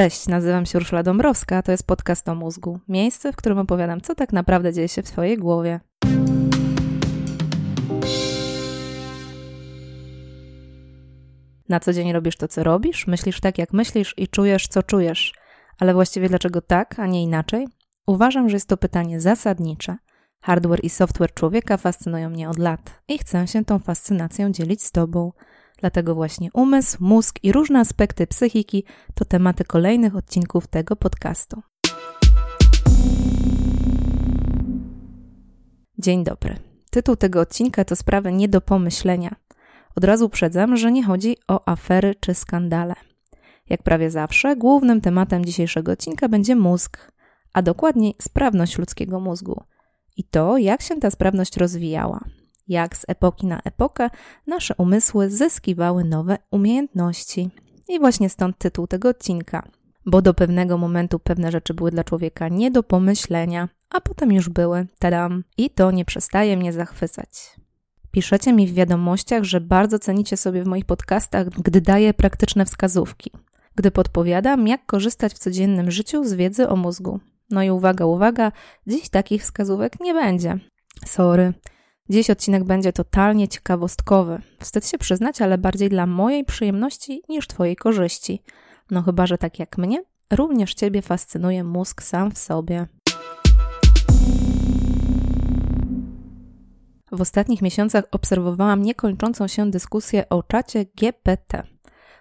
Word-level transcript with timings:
Cześć, 0.00 0.26
nazywam 0.26 0.66
się 0.66 0.78
Urszula 0.78 1.02
Dąbrowska, 1.02 1.62
to 1.62 1.72
jest 1.72 1.86
podcast 1.86 2.28
o 2.28 2.34
mózgu. 2.34 2.80
Miejsce, 2.88 3.32
w 3.32 3.36
którym 3.36 3.58
opowiadam, 3.58 4.00
co 4.00 4.14
tak 4.14 4.32
naprawdę 4.32 4.72
dzieje 4.72 4.88
się 4.88 5.02
w 5.02 5.06
Twojej 5.06 5.38
głowie. 5.38 5.80
Na 11.68 11.80
co 11.80 11.92
dzień 11.92 12.12
robisz 12.12 12.36
to, 12.36 12.48
co 12.48 12.64
robisz, 12.64 13.06
myślisz 13.06 13.40
tak, 13.40 13.58
jak 13.58 13.72
myślisz 13.72 14.14
i 14.16 14.28
czujesz, 14.28 14.68
co 14.68 14.82
czujesz. 14.82 15.34
Ale 15.78 15.94
właściwie 15.94 16.28
dlaczego 16.28 16.60
tak, 16.60 16.98
a 16.98 17.06
nie 17.06 17.22
inaczej? 17.22 17.68
Uważam, 18.06 18.48
że 18.48 18.56
jest 18.56 18.68
to 18.68 18.76
pytanie 18.76 19.20
zasadnicze. 19.20 19.96
Hardware 20.42 20.84
i 20.84 20.90
software 20.90 21.34
człowieka 21.34 21.76
fascynują 21.76 22.30
mnie 22.30 22.48
od 22.50 22.58
lat 22.58 23.02
i 23.08 23.18
chcę 23.18 23.46
się 23.46 23.64
tą 23.64 23.78
fascynacją 23.78 24.52
dzielić 24.52 24.82
z 24.82 24.92
Tobą. 24.92 25.32
Dlatego 25.80 26.14
właśnie 26.14 26.48
umysł, 26.52 26.96
mózg 27.00 27.38
i 27.42 27.52
różne 27.52 27.80
aspekty 27.80 28.26
psychiki 28.26 28.84
to 29.14 29.24
tematy 29.24 29.64
kolejnych 29.64 30.16
odcinków 30.16 30.66
tego 30.66 30.96
podcastu. 30.96 31.62
Dzień 35.98 36.24
dobry. 36.24 36.56
Tytuł 36.90 37.16
tego 37.16 37.40
odcinka 37.40 37.84
to 37.84 37.96
sprawy 37.96 38.32
nie 38.32 38.48
do 38.48 38.60
pomyślenia. 38.60 39.36
Od 39.96 40.04
razu 40.04 40.26
uprzedzam, 40.26 40.76
że 40.76 40.92
nie 40.92 41.04
chodzi 41.04 41.36
o 41.48 41.68
afery 41.68 42.14
czy 42.20 42.34
skandale. 42.34 42.94
Jak 43.70 43.82
prawie 43.82 44.10
zawsze, 44.10 44.56
głównym 44.56 45.00
tematem 45.00 45.44
dzisiejszego 45.44 45.92
odcinka 45.92 46.28
będzie 46.28 46.56
mózg, 46.56 47.12
a 47.52 47.62
dokładniej 47.62 48.14
sprawność 48.22 48.78
ludzkiego 48.78 49.20
mózgu 49.20 49.62
i 50.16 50.24
to, 50.24 50.58
jak 50.58 50.82
się 50.82 51.00
ta 51.00 51.10
sprawność 51.10 51.56
rozwijała, 51.56 52.24
jak 52.70 52.96
z 52.96 53.04
epoki 53.08 53.46
na 53.46 53.60
epokę 53.64 54.10
nasze 54.46 54.74
umysły 54.78 55.30
zyskiwały 55.30 56.04
nowe 56.04 56.38
umiejętności. 56.50 57.50
I 57.88 57.98
właśnie 57.98 58.28
stąd 58.28 58.58
tytuł 58.58 58.86
tego 58.86 59.08
odcinka. 59.08 59.68
Bo 60.06 60.22
do 60.22 60.34
pewnego 60.34 60.78
momentu 60.78 61.18
pewne 61.18 61.50
rzeczy 61.50 61.74
były 61.74 61.90
dla 61.90 62.04
człowieka 62.04 62.48
nie 62.48 62.70
do 62.70 62.82
pomyślenia, 62.82 63.68
a 63.90 64.00
potem 64.00 64.32
już 64.32 64.48
były. 64.48 64.86
Tadam! 64.98 65.44
I 65.58 65.70
to 65.70 65.90
nie 65.90 66.04
przestaje 66.04 66.56
mnie 66.56 66.72
zachwycać. 66.72 67.56
Piszecie 68.10 68.52
mi 68.52 68.66
w 68.66 68.74
wiadomościach, 68.74 69.44
że 69.44 69.60
bardzo 69.60 69.98
cenicie 69.98 70.36
sobie 70.36 70.62
w 70.62 70.66
moich 70.66 70.84
podcastach, 70.84 71.48
gdy 71.48 71.80
daję 71.80 72.14
praktyczne 72.14 72.64
wskazówki, 72.64 73.30
gdy 73.74 73.90
podpowiadam, 73.90 74.68
jak 74.68 74.86
korzystać 74.86 75.34
w 75.34 75.38
codziennym 75.38 75.90
życiu 75.90 76.24
z 76.24 76.34
wiedzy 76.34 76.68
o 76.68 76.76
mózgu. 76.76 77.20
No 77.50 77.62
i 77.62 77.70
uwaga, 77.70 78.06
uwaga, 78.06 78.52
dziś 78.86 79.08
takich 79.08 79.42
wskazówek 79.42 80.00
nie 80.00 80.14
będzie. 80.14 80.58
Sorry. 81.06 81.52
Dziś 82.10 82.30
odcinek 82.30 82.64
będzie 82.64 82.92
totalnie 82.92 83.48
ciekawostkowy. 83.48 84.42
Wstyd 84.60 84.86
się 84.86 84.98
przyznać, 84.98 85.42
ale 85.42 85.58
bardziej 85.58 85.88
dla 85.88 86.06
mojej 86.06 86.44
przyjemności 86.44 87.22
niż 87.28 87.46
Twojej 87.46 87.76
korzyści. 87.76 88.42
No 88.90 89.02
chyba, 89.02 89.26
że 89.26 89.38
tak 89.38 89.58
jak 89.58 89.78
mnie, 89.78 90.04
również 90.30 90.74
Ciebie 90.74 91.02
fascynuje 91.02 91.64
mózg 91.64 92.02
sam 92.02 92.30
w 92.30 92.38
sobie. 92.38 92.86
W 97.12 97.20
ostatnich 97.20 97.62
miesiącach 97.62 98.04
obserwowałam 98.10 98.82
niekończącą 98.82 99.48
się 99.48 99.70
dyskusję 99.70 100.28
o 100.28 100.42
czacie 100.42 100.84
GPT. 100.84 101.62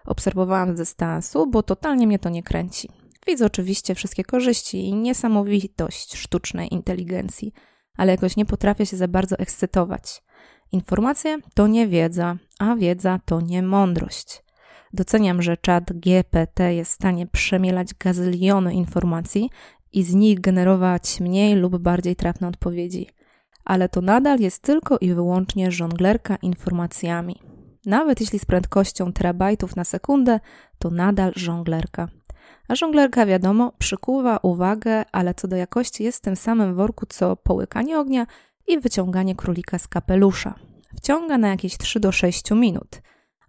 Obserwowałam 0.06 0.76
z 0.76 0.78
dystansu, 0.78 1.48
bo 1.48 1.64
totalnie 1.64 2.08
mnie 2.08 2.20
to 2.20 2.30
nie 2.30 2.44
kręci. 2.44 2.90
Widzę 3.28 3.46
oczywiście 3.46 3.96
wszystkie 3.96 4.24
korzyści 4.24 4.86
i 4.86 4.96
niesamowitość 4.96 6.18
sztucznej 6.18 6.74
inteligencji– 6.74 7.54
ale 8.00 8.12
jakoś 8.12 8.38
nie 8.38 8.46
potrafię 8.46 8.86
się 8.86 8.98
za 8.98 9.08
bardzo 9.08 9.38
ekscytować. 9.38 10.24
Informacje 10.72 11.38
to 11.54 11.68
nie 11.68 11.88
wiedza, 11.88 12.38
a 12.60 12.76
wiedza 12.76 13.20
to 13.26 13.42
nie 13.42 13.64
mądrość. 13.64 14.44
Doceniam, 14.94 15.42
że 15.42 15.58
czat 15.58 15.94
GPT 15.94 16.74
jest 16.74 16.92
w 16.92 16.96
stanie 16.96 17.28
przemielać 17.28 17.94
gazyliony 17.94 18.74
informacji 18.74 19.50
i 19.94 20.04
z 20.04 20.14
nich 20.14 20.42
generować 20.42 21.20
mniej 21.20 21.56
lub 21.56 21.78
bardziej 21.78 22.16
trafne 22.16 22.48
odpowiedzi. 22.48 23.08
Ale 23.66 23.90
to 23.90 24.02
nadal 24.02 24.40
jest 24.40 24.62
tylko 24.62 24.98
i 24.98 25.14
wyłącznie 25.14 25.72
żonglerka 25.72 26.36
informacjami. 26.36 27.42
Nawet 27.86 28.22
jeśli 28.22 28.40
z 28.40 28.46
prędkością 28.46 29.14
terabajtów 29.14 29.76
na 29.76 29.84
sekundę, 29.84 30.40
to 30.78 30.90
nadal 30.90 31.32
żonglerka. 31.36 32.08
A 32.70 32.76
żonglerka, 32.76 33.26
wiadomo, 33.26 33.74
przykuwa 33.78 34.38
uwagę, 34.38 35.04
ale 35.12 35.34
co 35.34 35.48
do 35.48 35.56
jakości 35.56 36.04
jest 36.04 36.18
w 36.18 36.22
tym 36.22 36.36
samym 36.36 36.76
worku 36.76 37.06
co 37.06 37.36
połykanie 37.36 38.00
ognia 38.00 38.26
i 38.68 38.80
wyciąganie 38.80 39.36
królika 39.36 39.80
z 39.80 39.88
kapelusza. 39.88 40.54
Wciąga 40.98 41.38
na 41.38 41.48
jakieś 41.48 41.78
3 41.78 42.00
do 42.00 42.12
6 42.12 42.52
minut. 42.52 43.02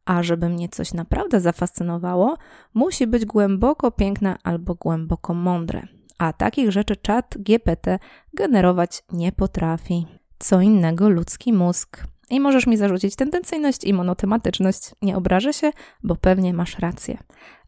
A 0.04 0.22
żeby 0.22 0.48
mnie 0.48 0.69
coś 0.69 0.94
naprawdę 0.94 1.41
zafascynowało, 1.41 2.36
musi 2.75 3.06
być 3.06 3.25
głęboko 3.25 3.91
piękne 3.91 4.36
albo 4.42 4.75
głęboko 4.75 5.34
mądre. 5.34 5.86
A 6.19 6.32
takich 6.32 6.72
rzeczy 6.72 6.97
czat 6.97 7.34
GPT 7.38 7.98
generować 8.34 9.03
nie 9.12 9.32
potrafi. 9.32 10.06
Co 10.38 10.60
innego 10.60 11.09
ludzki 11.09 11.53
mózg. 11.53 12.04
I 12.30 12.41
możesz 12.41 12.66
mi 12.66 12.76
zarzucić 12.76 13.16
tendencyjność 13.16 13.84
i 13.84 13.94
monotematyczność. 13.94 14.94
Nie 15.03 15.16
obrażę 15.16 15.53
się, 15.53 15.70
bo 16.03 16.16
pewnie 16.16 16.54
masz 16.54 16.78
rację 16.78 17.19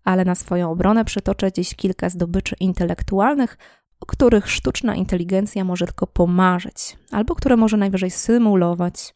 ale 0.05 0.25
na 0.25 0.35
swoją 0.35 0.71
obronę 0.71 1.05
przytoczę 1.05 1.53
dziś 1.53 1.75
kilka 1.75 2.09
zdobyczy 2.09 2.57
intelektualnych, 2.61 3.59
o 4.01 4.07
których 4.07 4.51
sztuczna 4.51 4.95
inteligencja 4.95 5.65
może 5.65 5.87
tylko 5.87 6.07
pomarzyć, 6.07 6.99
albo 7.11 7.35
które 7.35 7.57
może 7.57 7.77
najwyżej 7.77 8.11
symulować. 8.11 9.15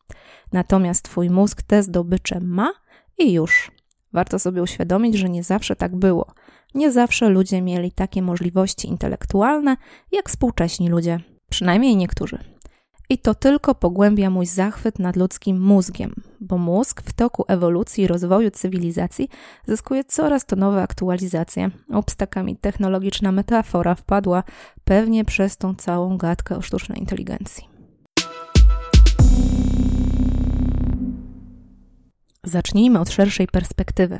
Natomiast 0.52 1.04
Twój 1.04 1.30
mózg 1.30 1.62
te 1.62 1.82
zdobycze 1.82 2.41
ma 2.41 2.72
i 3.19 3.32
już. 3.32 3.70
Warto 4.12 4.38
sobie 4.38 4.62
uświadomić, 4.62 5.14
że 5.14 5.28
nie 5.28 5.44
zawsze 5.44 5.76
tak 5.76 5.96
było. 5.96 6.34
Nie 6.75 6.92
zawsze 6.92 7.28
ludzie 7.28 7.62
mieli 7.62 7.92
takie 7.92 8.22
możliwości 8.22 8.88
intelektualne 8.88 9.76
jak 10.12 10.28
współcześni 10.28 10.88
ludzie, 10.88 11.20
przynajmniej 11.50 11.96
niektórzy. 11.96 12.56
I 13.09 13.19
to 13.19 13.34
tylko 13.34 13.75
pogłębia 13.75 14.31
mój 14.31 14.47
zachwyt 14.47 14.99
nad 14.99 15.17
ludzkim 15.17 15.61
mózgiem, 15.61 16.15
bo 16.41 16.59
mózg 16.59 17.03
w 17.03 17.12
toku 17.12 17.44
ewolucji 17.49 18.05
i 18.05 18.06
rozwoju 18.06 18.50
cywilizacji 18.50 19.28
zyskuje 19.67 20.05
coraz 20.05 20.47
to 20.47 20.56
nowe 20.56 20.83
aktualizacje. 20.83 21.71
Obstakami 21.93 22.56
technologiczna 22.56 23.33
metafora 23.33 23.94
wpadła 23.94 24.43
pewnie 24.84 25.25
przez 25.25 25.56
tą 25.56 25.75
całą 25.75 26.17
gadkę 26.17 26.56
o 26.56 26.62
sztucznej 26.62 26.99
inteligencji. 26.99 27.69
Zacznijmy 32.44 33.00
od 33.00 33.11
szerszej 33.11 33.47
perspektywy. 33.47 34.19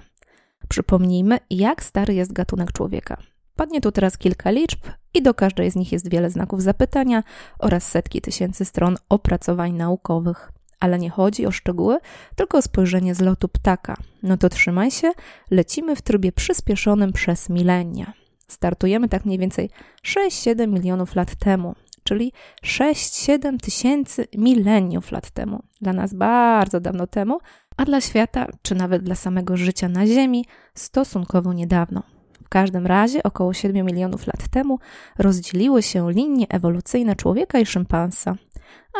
Przypomnijmy, 0.69 1.39
jak 1.51 1.83
stary 1.83 2.15
jest 2.15 2.33
gatunek 2.33 2.73
człowieka. 2.73 3.17
Padnie 3.57 3.81
tu 3.81 3.93
teraz 3.93 4.19
kilka 4.19 4.51
liczb 4.51 4.79
i 5.16 5.22
do 5.22 5.34
każdej 5.34 5.71
z 5.71 5.77
nich 5.77 5.93
jest 5.93 6.10
wiele 6.10 6.31
znaków 6.31 6.62
zapytania 6.62 7.22
oraz 7.59 7.91
setki 7.91 8.21
tysięcy 8.21 8.65
stron 8.65 8.97
opracowań 9.09 9.72
naukowych. 9.72 10.53
Ale 10.81 10.99
nie 10.99 11.10
chodzi 11.10 11.47
o 11.47 11.53
szczegóły, 11.53 11.99
tylko 12.34 12.59
o 12.59 12.62
spojrzenie 12.62 13.15
z 13.15 13.21
lotu 13.21 13.49
ptaka. 13.49 13.97
No 14.22 14.37
to 14.37 14.49
trzymaj 14.49 14.91
się, 14.91 15.12
lecimy 15.50 15.97
w 15.97 16.03
trybie 16.03 16.32
przyspieszonym 16.32 17.12
przez 17.12 17.49
milenia. 17.49 18.12
Startujemy 18.49 19.09
tak 19.09 19.25
mniej 19.25 19.38
więcej 19.38 19.71
6-7 20.05 20.69
milionów 20.69 21.15
lat 21.15 21.34
temu, 21.34 21.75
czyli 22.05 22.32
6-7 22.65 23.59
tysięcy 23.59 24.26
mileniów 24.37 25.12
lat 25.12 25.31
temu. 25.31 25.62
Dla 25.81 25.93
nas 25.93 26.15
bardzo 26.15 26.81
dawno 26.81 27.06
temu, 27.06 27.38
a 27.76 27.84
dla 27.84 28.00
świata, 28.00 28.47
czy 28.62 28.75
nawet 28.75 29.03
dla 29.03 29.15
samego 29.15 29.56
życia 29.56 29.88
na 29.88 30.06
Ziemi, 30.06 30.44
stosunkowo 30.75 31.53
niedawno. 31.53 32.16
W 32.47 32.49
każdym 32.49 32.87
razie 32.87 33.23
około 33.23 33.55
7 33.55 33.87
milionów 33.87 34.27
lat 34.27 34.49
temu 34.49 34.79
rozdzieliły 35.19 35.83
się 35.83 36.12
linie 36.12 36.47
ewolucyjne 36.49 37.17
człowieka 37.17 37.59
i 37.59 37.67
szympansa. 37.67 38.37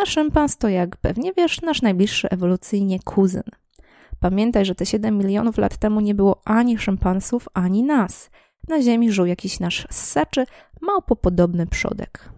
A 0.03 0.07
szympans 0.07 0.57
to, 0.57 0.69
jak 0.69 0.97
pewnie 0.97 1.33
wiesz, 1.33 1.63
nasz 1.63 1.83
najbliższy 1.83 2.29
ewolucyjnie 2.31 2.99
kuzyn. 3.01 3.43
Pamiętaj, 4.21 4.65
że 4.65 4.75
te 4.75 4.87
7 4.87 5.19
milionów 5.19 5.59
lat 5.59 5.77
temu 5.77 6.01
nie 6.01 6.15
było 6.15 6.41
ani 6.45 6.79
szympansów, 6.79 7.49
ani 7.55 7.83
nas. 7.83 8.31
Na 8.69 8.83
Ziemi 8.83 9.13
żył 9.13 9.27
jakiś 9.27 9.61
nasz 9.61 9.87
ssaczy, 9.91 10.47
małpopodobny 10.81 11.67
przodek. 11.67 12.31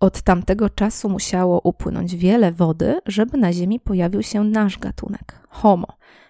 Od 0.00 0.22
tamtego 0.22 0.70
czasu 0.70 1.08
musiało 1.08 1.60
upłynąć 1.64 2.16
wiele 2.16 2.52
wody, 2.52 3.00
żeby 3.06 3.38
na 3.38 3.52
Ziemi 3.52 3.80
pojawił 3.80 4.22
się 4.22 4.44
nasz 4.44 4.78
gatunek 4.78 5.40
Homo. 5.48 5.86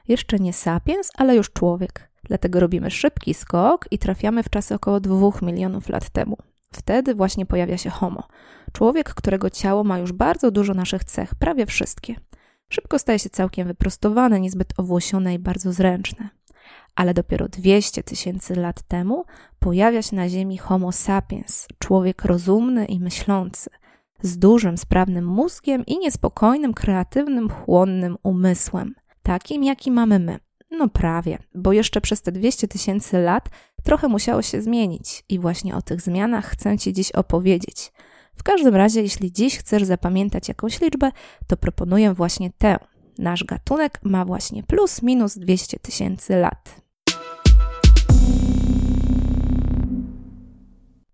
Jeszcze 0.09 0.39
nie 0.39 0.53
sapiens, 0.53 1.11
ale 1.17 1.37
już 1.37 1.53
człowiek. 1.53 2.14
Dlatego 2.25 2.61
robimy 2.61 2.91
szybki 2.91 3.35
skok 3.35 3.87
i 3.91 3.99
trafiamy 3.99 4.43
w 4.43 4.51
czasy 4.51 4.75
około 4.75 5.01
2 5.01 5.31
milionów 5.43 5.89
lat 5.89 6.11
temu. 6.11 6.37
Wtedy 6.73 7.15
właśnie 7.15 7.47
pojawia 7.47 7.79
się 7.79 7.91
Homo. 7.91 8.23
Człowiek, 8.73 9.15
którego 9.15 9.51
ciało 9.51 9.85
ma 9.85 9.99
już 9.99 10.13
bardzo 10.13 10.51
dużo 10.51 10.75
naszych 10.75 11.05
cech, 11.05 11.35
prawie 11.35 11.67
wszystkie. 11.67 12.15
Szybko 12.69 12.99
staje 12.99 13.19
się 13.19 13.31
całkiem 13.31 13.67
wyprostowane, 13.69 14.41
niezbyt 14.41 14.73
owłosione 14.77 15.35
i 15.35 15.39
bardzo 15.39 15.73
zręczne. 15.73 16.29
Ale 16.95 17.15
dopiero 17.15 17.49
200 17.49 18.03
tysięcy 18.03 18.55
lat 18.55 18.83
temu 18.83 19.25
pojawia 19.59 20.03
się 20.03 20.17
na 20.17 20.29
Ziemi 20.29 20.59
Homo 20.59 20.93
sapiens, 20.93 21.67
człowiek 21.79 22.25
rozumny 22.25 22.85
i 22.85 23.01
myślący, 23.01 23.71
z 24.23 24.39
dużym, 24.39 24.79
sprawnym 24.79 25.27
mózgiem 25.27 25.87
i 25.87 25.99
niespokojnym, 25.99 26.75
kreatywnym, 26.75 27.51
chłonnym 27.51 28.17
umysłem, 28.23 28.95
takim 29.23 29.65
jaki 29.65 29.91
mamy 29.91 30.19
my. 30.19 30.39
No 30.79 30.89
prawie, 30.89 31.39
bo 31.55 31.73
jeszcze 31.73 32.01
przez 32.01 32.23
te 32.23 32.33
200 32.33 32.69
tysięcy 32.69 33.19
lat 33.19 33.49
trochę 33.83 34.09
musiało 34.09 34.43
się 34.43 34.63
zmienić 34.63 35.25
i 35.29 35.39
właśnie 35.39 35.77
o 35.77 35.83
tych 35.83 36.01
zmianach 36.01 36.47
chcę 36.47 36.79
Ci 36.79 36.93
dziś 36.93 37.13
opowiedzieć. 37.13 37.93
W 38.37 38.43
każdym 38.43 38.77
razie, 38.77 39.03
jeśli 39.03 39.33
dziś 39.33 39.59
chcesz 39.59 39.85
zapamiętać 39.85 40.49
jakąś 40.49 40.81
liczbę, 40.81 41.11
to 41.47 41.57
proponuję 41.57 42.15
właśnie 42.15 42.51
tę. 42.59 42.77
Nasz 43.19 43.45
gatunek 43.45 44.01
ma 44.03 44.25
właśnie 44.25 44.63
plus 44.63 45.03
minus 45.03 45.39
200 45.39 45.79
tysięcy 45.79 46.37
lat. 46.37 46.81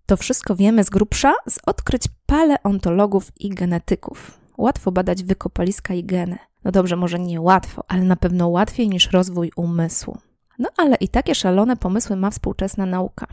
To 0.06 0.17
wszystko 0.17 0.56
wiemy 0.56 0.85
z 0.85 0.91
grubsza 0.91 1.35
z 1.49 1.59
odkryć 1.67 2.03
paleontologów 2.27 3.33
i 3.41 3.49
genetyków. 3.49 4.39
Łatwo 4.59 4.93
badać 4.93 5.25
wykopaliska 5.25 5.95
i 5.95 6.05
geny. 6.05 6.50
No 6.65 6.71
dobrze, 6.71 6.97
może 6.97 7.19
nie 7.19 7.41
łatwo, 7.41 7.85
ale 7.89 8.03
na 8.03 8.17
pewno 8.17 8.49
łatwiej 8.49 8.89
niż 8.89 9.11
rozwój 9.11 9.51
umysłu. 9.57 10.19
No 10.59 10.69
ale 10.77 10.97
i 10.97 11.09
takie 11.09 11.35
szalone 11.35 11.77
pomysły 11.77 12.17
ma 12.17 12.31
współczesna 12.31 12.87
nauka. 12.87 13.27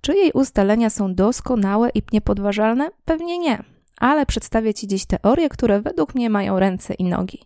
Czy 0.00 0.14
jej 0.14 0.32
ustalenia 0.32 0.90
są 0.90 1.14
doskonałe 1.14 1.90
i 1.94 2.02
niepodważalne? 2.12 2.90
Pewnie 3.04 3.38
nie, 3.38 3.62
ale 4.00 4.26
przedstawię 4.26 4.74
Ci 4.74 4.86
dziś 4.86 5.06
teorie, 5.06 5.48
które 5.48 5.80
według 5.80 6.14
mnie 6.14 6.30
mają 6.30 6.58
ręce 6.58 6.94
i 6.94 7.04
nogi. 7.04 7.38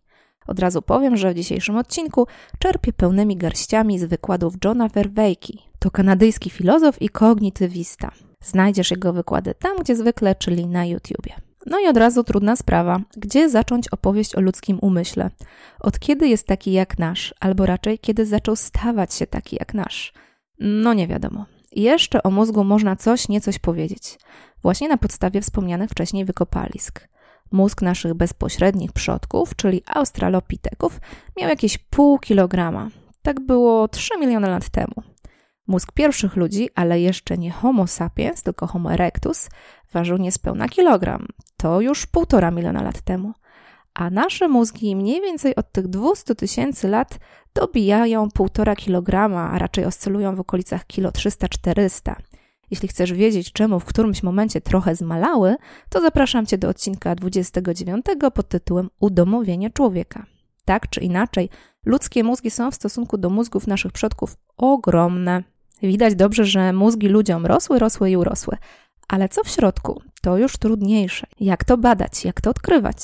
Od 0.47 0.59
razu 0.59 0.83
powiem, 0.83 1.17
że 1.17 1.31
w 1.31 1.35
dzisiejszym 1.35 1.77
odcinku 1.77 2.27
czerpię 2.59 2.93
pełnymi 2.93 3.37
garściami 3.37 3.99
z 3.99 4.05
wykładów 4.05 4.55
Johna 4.65 4.89
Verweyki. 4.89 5.59
To 5.79 5.91
kanadyjski 5.91 6.51
filozof 6.51 7.03
i 7.03 7.09
kognitywista. 7.09 8.11
Znajdziesz 8.45 8.91
jego 8.91 9.13
wykłady 9.13 9.55
tam, 9.55 9.77
gdzie 9.77 9.97
zwykle, 9.97 10.35
czyli 10.35 10.67
na 10.67 10.85
YouTubie. 10.85 11.50
No 11.67 11.81
i 11.81 11.87
od 11.87 11.97
razu 11.97 12.25
trudna 12.25 12.57
sprawa, 12.57 13.01
gdzie 13.17 13.51
zacząć 13.51 13.89
opowieść 13.89 14.35
o 14.35 14.41
ludzkim 14.41 14.79
umyśle? 14.83 15.31
Od 15.81 15.99
kiedy 15.99 16.29
jest 16.29 16.47
taki 16.47 16.73
jak 16.73 16.99
nasz, 16.99 17.35
albo 17.41 17.67
raczej 17.67 17.99
kiedy 17.99 18.27
zaczął 18.27 18.57
stawać 18.57 19.15
się 19.15 19.27
taki 19.27 19.57
jak 19.61 19.75
nasz? 19.75 20.13
No 20.59 20.95
nie 20.95 21.07
wiadomo. 21.09 21.47
Jeszcze 21.73 22.23
o 22.23 22.31
mózgu 22.31 22.65
można 22.65 22.97
coś 22.97 23.29
niecoś 23.29 23.59
powiedzieć, 23.59 24.19
właśnie 24.63 24.89
na 24.89 24.97
podstawie 24.97 25.41
wspomnianych 25.41 25.91
wcześniej 25.91 26.25
wykopalisk. 26.25 27.09
Mózg 27.53 27.83
naszych 27.83 28.15
bezpośrednich 28.15 28.93
przodków, 28.93 29.57
czyli 29.57 29.83
australopiteków, 29.87 31.01
miał 31.39 31.49
jakieś 31.49 31.79
pół 31.79 32.19
kilograma. 32.19 32.89
Tak 33.23 33.41
było 33.41 33.89
3 33.89 34.19
miliony 34.21 34.51
lat 34.51 34.69
temu. 34.69 34.95
Mózg 35.67 35.93
pierwszych 35.93 36.37
ludzi, 36.37 36.69
ale 36.75 37.01
jeszcze 37.01 37.39
nie 37.39 37.51
Homo 37.51 37.87
sapiens, 37.87 38.43
tylko 38.43 38.67
Homo 38.67 38.93
erectus, 38.93 39.49
ważył 39.93 40.17
niespełna 40.17 40.69
kilogram. 40.69 41.27
To 41.57 41.81
już 41.81 42.07
półtora 42.07 42.51
miliona 42.51 42.83
lat 42.83 43.01
temu. 43.01 43.33
A 43.95 44.11
nasze 44.11 44.49
mózgi 44.49 44.97
mniej 44.97 45.21
więcej 45.21 45.55
od 45.55 45.73
tych 45.73 45.89
200 45.89 46.35
tysięcy 46.35 46.89
lat 46.89 47.19
dobijają 47.55 48.29
półtora 48.31 48.77
kilograma, 48.77 49.51
a 49.51 49.59
raczej 49.59 49.85
oscylują 49.85 50.37
w 50.37 50.41
okolicach 50.41 50.87
kilo 50.87 51.11
300-400. 51.11 52.15
Jeśli 52.71 52.89
chcesz 52.89 53.13
wiedzieć, 53.13 53.53
czemu 53.53 53.81
w 53.81 53.85
którymś 53.85 54.23
momencie 54.23 54.61
trochę 54.61 54.95
zmalały, 54.95 55.57
to 55.89 56.01
zapraszam 56.01 56.47
Cię 56.47 56.59
do 56.59 56.69
odcinka 56.69 57.15
29 57.15 58.07
pod 58.35 58.49
tytułem 58.49 58.91
Udomowienie 59.01 59.71
człowieka. 59.71 60.27
Tak 60.65 60.89
czy 60.89 61.01
inaczej, 61.01 61.49
ludzkie 61.85 62.25
mózgi 62.25 62.51
są 62.51 62.71
w 62.71 62.75
stosunku 62.75 63.19
do 63.19 63.31
mózgów 63.31 63.67
naszych 63.67 63.93
przodków 63.93 64.37
ogromne. 64.57 65.43
Widać 65.83 66.15
dobrze, 66.15 66.45
że 66.45 66.73
mózgi 66.73 67.09
ludziom 67.09 67.47
rosły, 67.47 67.79
rosły 67.79 68.11
i 68.11 68.17
urosły. 68.17 68.57
Ale 69.09 69.29
co 69.29 69.45
w 69.45 69.49
środku? 69.49 70.03
To 70.23 70.39
już 70.39 70.57
trudniejsze. 70.57 71.27
Jak 71.41 71.65
to 71.65 71.79
badać? 71.79 72.25
Jak 72.25 72.41
to 72.41 72.51
odkrywać? 72.51 72.97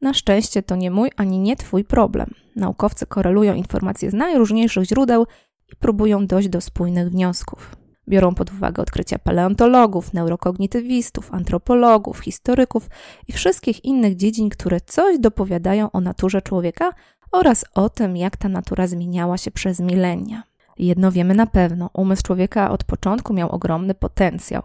Na 0.00 0.14
szczęście 0.14 0.62
to 0.62 0.76
nie 0.76 0.90
mój 0.90 1.10
ani 1.16 1.38
nie 1.38 1.56
twój 1.56 1.84
problem. 1.84 2.30
Naukowcy 2.56 3.06
korelują 3.06 3.54
informacje 3.54 4.10
z 4.10 4.14
najróżniejszych 4.14 4.84
źródeł 4.84 5.26
i 5.72 5.76
próbują 5.76 6.26
dojść 6.26 6.48
do 6.48 6.60
spójnych 6.60 7.10
wniosków. 7.10 7.79
Biorą 8.10 8.34
pod 8.34 8.52
uwagę 8.52 8.82
odkrycia 8.82 9.18
paleontologów, 9.18 10.12
neurokognitywistów, 10.12 11.34
antropologów, 11.34 12.18
historyków 12.18 12.88
i 13.28 13.32
wszystkich 13.32 13.84
innych 13.84 14.16
dziedzin, 14.16 14.48
które 14.48 14.80
coś 14.80 15.18
dopowiadają 15.18 15.90
o 15.92 16.00
naturze 16.00 16.42
człowieka 16.42 16.92
oraz 17.32 17.64
o 17.74 17.88
tym, 17.88 18.16
jak 18.16 18.36
ta 18.36 18.48
natura 18.48 18.86
zmieniała 18.86 19.38
się 19.38 19.50
przez 19.50 19.80
milenia. 19.80 20.42
Jedno 20.78 21.12
wiemy 21.12 21.34
na 21.34 21.46
pewno: 21.46 21.90
umysł 21.92 22.22
człowieka 22.22 22.70
od 22.70 22.84
początku 22.84 23.34
miał 23.34 23.50
ogromny 23.50 23.94
potencjał, 23.94 24.62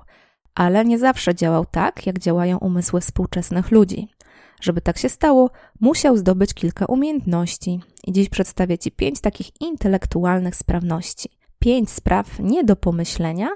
ale 0.55 0.85
nie 0.85 0.99
zawsze 0.99 1.35
działał 1.35 1.65
tak, 1.65 2.05
jak 2.05 2.19
działają 2.19 2.57
umysły 2.57 3.01
współczesnych 3.01 3.71
ludzi. 3.71 4.07
Żeby 4.61 4.81
tak 4.81 4.97
się 4.97 5.09
stało, 5.09 5.49
musiał 5.79 6.17
zdobyć 6.17 6.53
kilka 6.53 6.85
umiejętności. 6.85 7.79
I 8.07 8.11
dziś 8.11 8.29
przedstawię 8.29 8.77
Ci 8.77 8.91
pięć 8.91 9.21
takich 9.21 9.61
intelektualnych 9.61 10.55
sprawności. 10.55 11.29
Pięć 11.65 11.89
spraw 11.89 12.39
nie 12.39 12.63
do 12.63 12.75
pomyślenia, 12.75 13.49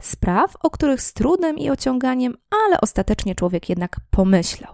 spraw, 0.00 0.56
o 0.60 0.70
których 0.70 1.02
z 1.02 1.12
trudem 1.12 1.58
i 1.58 1.70
ociąganiem, 1.70 2.36
ale 2.66 2.80
ostatecznie 2.80 3.34
człowiek 3.34 3.68
jednak 3.68 3.96
pomyślał. 4.10 4.72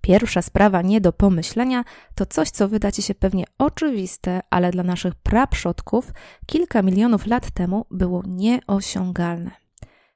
Pierwsza 0.00 0.42
sprawa 0.42 0.82
nie 0.82 1.00
do 1.00 1.12
pomyślenia 1.12 1.84
to 2.14 2.26
coś, 2.26 2.50
co 2.50 2.68
wyda 2.68 2.92
ci 2.92 3.02
się 3.02 3.14
pewnie 3.14 3.44
oczywiste, 3.58 4.40
ale 4.50 4.70
dla 4.70 4.82
naszych 4.82 5.14
praprzodków 5.14 6.12
kilka 6.46 6.82
milionów 6.82 7.26
lat 7.26 7.50
temu 7.50 7.86
było 7.90 8.22
nieosiągalne. 8.26 9.50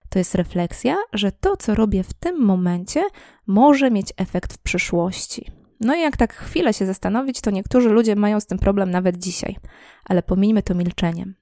To 0.08 0.19
jest 0.19 0.34
refleksja, 0.34 0.96
że 1.12 1.32
to, 1.32 1.56
co 1.56 1.75
robię 1.75 2.02
w 2.02 2.14
tym 2.14 2.44
momencie, 2.44 3.02
może 3.46 3.90
mieć 3.90 4.12
efekt 4.17 4.52
w 4.52 4.58
przyszłości. 4.58 5.65
No 5.81 5.94
i 5.94 6.00
jak 6.00 6.17
tak 6.17 6.34
chwilę 6.34 6.75
się 6.75 6.87
zastanowić, 6.87 7.40
to 7.40 7.50
niektórzy 7.50 7.88
ludzie 7.88 8.17
mają 8.17 8.40
z 8.40 8.46
tym 8.46 8.58
problem 8.58 8.90
nawet 8.90 9.17
dzisiaj, 9.17 9.56
ale 10.05 10.23
pomijmy 10.23 10.62
to 10.62 10.75
milczeniem. 10.75 11.34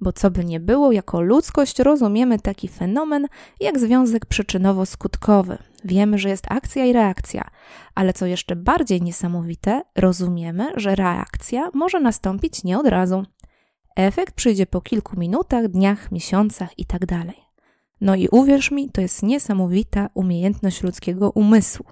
Bo 0.00 0.12
co 0.12 0.30
by 0.30 0.44
nie 0.44 0.60
było, 0.60 0.92
jako 0.92 1.20
ludzkość 1.20 1.78
rozumiemy 1.78 2.38
taki 2.38 2.68
fenomen 2.68 3.26
jak 3.60 3.78
związek 3.78 4.26
przyczynowo-skutkowy. 4.26 5.56
Wiemy, 5.84 6.18
że 6.18 6.28
jest 6.28 6.46
akcja 6.48 6.84
i 6.84 6.92
reakcja, 6.92 7.50
ale 7.94 8.12
co 8.12 8.26
jeszcze 8.26 8.56
bardziej 8.56 9.02
niesamowite, 9.02 9.82
rozumiemy, 9.96 10.72
że 10.76 10.94
reakcja 10.94 11.70
może 11.74 12.00
nastąpić 12.00 12.64
nie 12.64 12.78
od 12.78 12.86
razu. 12.86 13.24
Efekt 13.96 14.34
przyjdzie 14.34 14.66
po 14.66 14.80
kilku 14.80 15.20
minutach, 15.20 15.68
dniach, 15.68 16.12
miesiącach 16.12 16.78
itd. 16.78 17.06
Tak 17.06 17.44
no 18.00 18.14
i 18.14 18.28
uwierz 18.28 18.70
mi, 18.70 18.90
to 18.90 19.00
jest 19.00 19.22
niesamowita 19.22 20.08
umiejętność 20.14 20.82
ludzkiego 20.82 21.30
umysłu. 21.30 21.86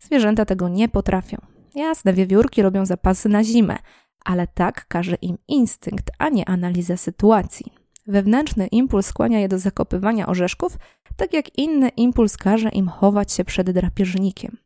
Zwierzęta 0.00 0.44
tego 0.44 0.68
nie 0.68 0.88
potrafią. 0.88 1.38
Jasne, 1.74 2.12
wiewiórki 2.12 2.62
robią 2.62 2.86
zapasy 2.86 3.28
na 3.28 3.44
zimę, 3.44 3.76
ale 4.24 4.46
tak 4.46 4.88
każe 4.88 5.16
im 5.22 5.38
instynkt, 5.48 6.10
a 6.18 6.28
nie 6.28 6.48
analiza 6.48 6.96
sytuacji. 6.96 7.72
Wewnętrzny 8.06 8.66
impuls 8.66 9.06
skłania 9.06 9.40
je 9.40 9.48
do 9.48 9.58
zakopywania 9.58 10.26
orzeszków, 10.26 10.78
tak 11.16 11.32
jak 11.32 11.58
inny 11.58 11.88
impuls 11.88 12.36
każe 12.36 12.68
im 12.68 12.88
chować 12.88 13.32
się 13.32 13.44
przed 13.44 13.70
drapieżnikiem. 13.70 14.56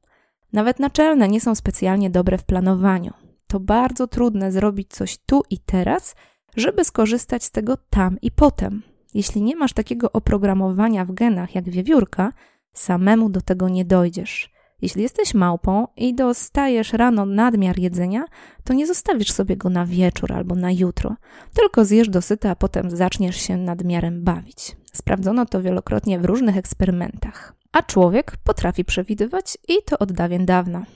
Nawet 0.53 0.79
naczelne 0.79 1.29
nie 1.29 1.41
są 1.41 1.55
specjalnie 1.55 2.11
dobre 2.11 2.39
w 2.39 2.45
planowaniu. 2.45 3.13
To 3.47 3.61
bardzo 3.61 4.07
trudne 4.07 4.53
zrobić 4.53 4.91
coś 4.91 5.19
tu 5.19 5.43
i 5.51 5.59
teraz, 5.59 6.15
żeby 6.57 6.85
skorzystać 6.85 7.45
z 7.45 7.51
tego 7.51 7.77
tam 7.91 8.21
i 8.23 8.31
potem. 8.31 8.83
Jeśli 9.15 9.43
nie 9.43 9.57
masz 9.57 9.73
takiego 9.73 10.13
oprogramowania 10.13 11.05
w 11.05 11.13
genach 11.13 11.55
jak 11.55 11.71
wiewiórka, 11.71 12.33
samemu 12.73 13.31
do 13.31 13.41
tego 13.41 13.69
nie 13.69 13.85
dojdziesz. 13.85 14.54
Jeśli 14.83 15.03
jesteś 15.03 15.35
małpą 15.35 15.87
i 15.97 16.15
dostajesz 16.15 16.93
rano 16.93 17.27
nadmiar 17.27 17.79
jedzenia, 17.79 18.25
to 18.65 18.75
nie 18.75 18.87
zostawisz 18.87 19.33
sobie 19.33 19.57
go 19.57 19.71
na 19.71 19.87
wieczór 19.87 20.33
albo 20.33 20.55
na 20.55 20.73
jutro, 20.73 21.17
tylko 21.55 21.85
zjesz 21.85 22.09
dosyta, 22.09 22.51
a 22.51 22.57
potem 22.57 22.91
zaczniesz 22.91 23.37
się 23.37 23.57
nadmiarem 23.57 24.25
bawić. 24.25 24.77
Sprawdzono 24.93 25.47
to 25.47 25.63
wielokrotnie 25.63 26.19
w 26.19 26.25
różnych 26.25 26.57
eksperymentach. 26.57 27.55
A 27.73 27.83
człowiek 27.83 28.37
potrafi 28.45 28.85
przewidywać 28.85 29.59
i 29.69 29.75
to 29.87 29.99
od 29.99 30.13
dawien 30.13 30.47
dawna. 30.47 30.87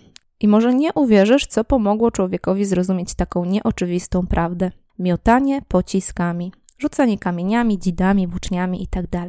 I 0.41 0.49
może 0.49 0.75
nie 0.75 0.93
uwierzysz, 0.93 1.47
co 1.47 1.65
pomogło 1.65 2.11
człowiekowi 2.11 2.65
zrozumieć 2.65 3.15
taką 3.15 3.45
nieoczywistą 3.45 4.27
prawdę. 4.27 4.71
Miotanie 4.99 5.63
pociskami, 5.69 6.53
rzucanie 6.79 7.19
kamieniami, 7.19 7.79
dzidami, 7.79 8.27
włóczniami 8.27 8.81
itd. 8.81 9.09
Tak 9.11 9.29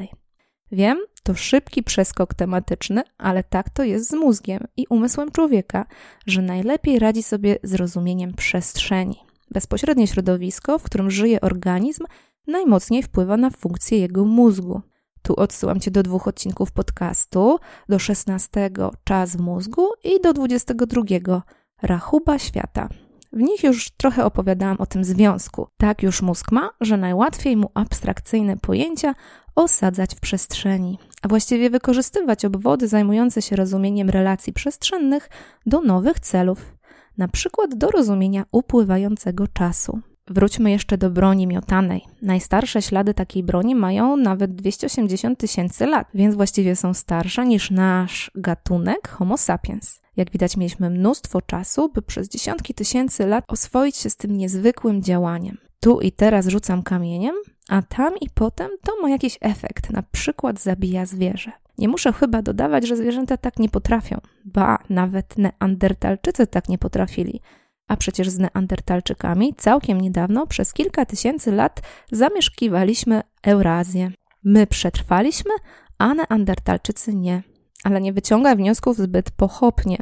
Wiem, 0.71 0.97
to 1.29 1.35
szybki 1.35 1.83
przeskok 1.83 2.33
tematyczny, 2.33 3.03
ale 3.17 3.43
tak 3.43 3.69
to 3.69 3.83
jest 3.83 4.09
z 4.09 4.13
mózgiem 4.13 4.67
i 4.77 4.85
umysłem 4.89 5.31
człowieka, 5.31 5.85
że 6.27 6.41
najlepiej 6.41 6.99
radzi 6.99 7.23
sobie 7.23 7.57
z 7.63 7.73
rozumieniem 7.73 8.33
przestrzeni. 8.33 9.19
Bezpośrednie 9.51 10.07
środowisko, 10.07 10.79
w 10.79 10.83
którym 10.83 11.11
żyje 11.11 11.41
organizm, 11.41 12.05
najmocniej 12.47 13.03
wpływa 13.03 13.37
na 13.37 13.49
funkcję 13.49 13.99
jego 13.99 14.25
mózgu. 14.25 14.81
Tu 15.21 15.35
odsyłam 15.35 15.79
Cię 15.79 15.91
do 15.91 16.03
dwóch 16.03 16.27
odcinków 16.27 16.71
podcastu, 16.71 17.59
do 17.89 17.99
16 17.99 18.69
Czas 19.03 19.35
w 19.35 19.39
mózgu 19.39 19.87
i 20.03 20.21
do 20.21 20.33
22 20.33 21.41
Rachuba 21.81 22.39
świata. 22.39 22.89
W 23.33 23.39
nich 23.39 23.63
już 23.63 23.89
trochę 23.89 24.25
opowiadałam 24.25 24.77
o 24.77 24.85
tym 24.85 25.03
związku. 25.03 25.67
Tak 25.77 26.03
już 26.03 26.21
mózg 26.21 26.51
ma, 26.51 26.69
że 26.81 26.97
najłatwiej 26.97 27.57
mu 27.57 27.71
abstrakcyjne 27.73 28.57
pojęcia 28.57 29.13
osadzać 29.55 30.15
w 30.15 30.19
przestrzeni, 30.19 30.99
a 31.21 31.27
właściwie 31.27 31.69
wykorzystywać 31.69 32.45
obwody 32.45 32.87
zajmujące 32.87 33.41
się 33.41 33.55
rozumieniem 33.55 34.09
relacji 34.09 34.53
przestrzennych 34.53 35.29
do 35.65 35.81
nowych 35.81 36.19
celów. 36.19 36.75
na 37.17 37.27
przykład 37.27 37.75
do 37.75 37.91
rozumienia 37.91 38.45
upływającego 38.51 39.47
czasu. 39.47 39.99
Wróćmy 40.27 40.71
jeszcze 40.71 40.97
do 40.97 41.09
broni 41.09 41.47
miotanej. 41.47 42.01
Najstarsze 42.21 42.81
ślady 42.81 43.13
takiej 43.13 43.43
broni 43.43 43.75
mają 43.75 44.17
nawet 44.17 44.55
280 44.55 45.39
tysięcy 45.39 45.85
lat, 45.85 46.07
więc 46.13 46.35
właściwie 46.35 46.75
są 46.75 46.93
starsze 46.93 47.45
niż 47.45 47.71
nasz 47.71 48.31
gatunek 48.35 49.07
Homo 49.07 49.37
sapiens. 49.37 50.01
Jak 50.17 50.31
widać, 50.31 50.57
mieliśmy 50.57 50.89
mnóstwo 50.89 51.41
czasu, 51.41 51.89
by 51.89 52.01
przez 52.01 52.29
dziesiątki 52.29 52.73
tysięcy 52.73 53.27
lat 53.27 53.43
oswoić 53.47 53.95
się 53.97 54.09
z 54.09 54.15
tym 54.15 54.37
niezwykłym 54.37 55.03
działaniem. 55.03 55.57
Tu 55.79 56.01
i 56.01 56.11
teraz 56.11 56.47
rzucam 56.47 56.83
kamieniem, 56.83 57.35
a 57.69 57.81
tam 57.81 58.13
i 58.21 58.29
potem 58.29 58.69
to 58.83 59.01
ma 59.01 59.09
jakiś 59.09 59.37
efekt, 59.41 59.89
na 59.89 60.03
przykład 60.11 60.61
zabija 60.61 61.05
zwierzę. 61.05 61.51
Nie 61.77 61.87
muszę 61.87 62.13
chyba 62.13 62.41
dodawać, 62.41 62.87
że 62.87 62.95
zwierzęta 62.95 63.37
tak 63.37 63.59
nie 63.59 63.69
potrafią. 63.69 64.17
Ba, 64.45 64.77
nawet 64.89 65.37
neandertalczycy 65.37 66.47
tak 66.47 66.69
nie 66.69 66.77
potrafili. 66.77 67.41
A 67.87 67.97
przecież 67.97 68.29
z 68.29 68.39
neandertalczykami 68.39 69.53
całkiem 69.57 70.01
niedawno 70.01 70.47
przez 70.47 70.73
kilka 70.73 71.05
tysięcy 71.05 71.51
lat 71.51 71.81
zamieszkiwaliśmy 72.11 73.21
Eurazję. 73.43 74.11
My 74.43 74.67
przetrwaliśmy, 74.67 75.51
a 75.97 76.13
neandertalczycy 76.13 77.15
nie. 77.15 77.43
Ale 77.83 78.01
nie 78.01 78.13
wyciąga 78.13 78.55
wniosków 78.55 78.97
zbyt 78.97 79.31
pochopnie. 79.31 79.97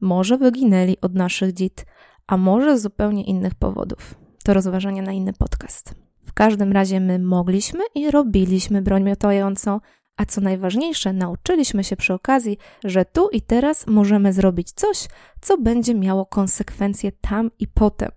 Może 0.00 0.38
wyginęli 0.38 0.96
od 1.00 1.14
naszych 1.14 1.52
dzit, 1.52 1.86
a 2.26 2.36
może 2.36 2.78
z 2.78 2.82
zupełnie 2.82 3.24
innych 3.24 3.54
powodów. 3.54 4.25
To 4.46 4.54
rozważanie 4.54 5.02
na 5.02 5.12
inny 5.12 5.32
podcast. 5.32 5.94
W 6.26 6.32
każdym 6.32 6.72
razie 6.72 7.00
my 7.00 7.18
mogliśmy 7.18 7.80
i 7.94 8.10
robiliśmy 8.10 8.82
broń 8.82 9.02
miotającą, 9.02 9.80
a 10.16 10.24
co 10.24 10.40
najważniejsze, 10.40 11.12
nauczyliśmy 11.12 11.84
się 11.84 11.96
przy 11.96 12.14
okazji, 12.14 12.58
że 12.84 13.04
tu 13.04 13.28
i 13.28 13.40
teraz 13.40 13.86
możemy 13.86 14.32
zrobić 14.32 14.72
coś, 14.72 15.08
co 15.40 15.58
będzie 15.58 15.94
miało 15.94 16.26
konsekwencje 16.26 17.12
tam 17.12 17.50
i 17.58 17.68
potem. 17.68 18.10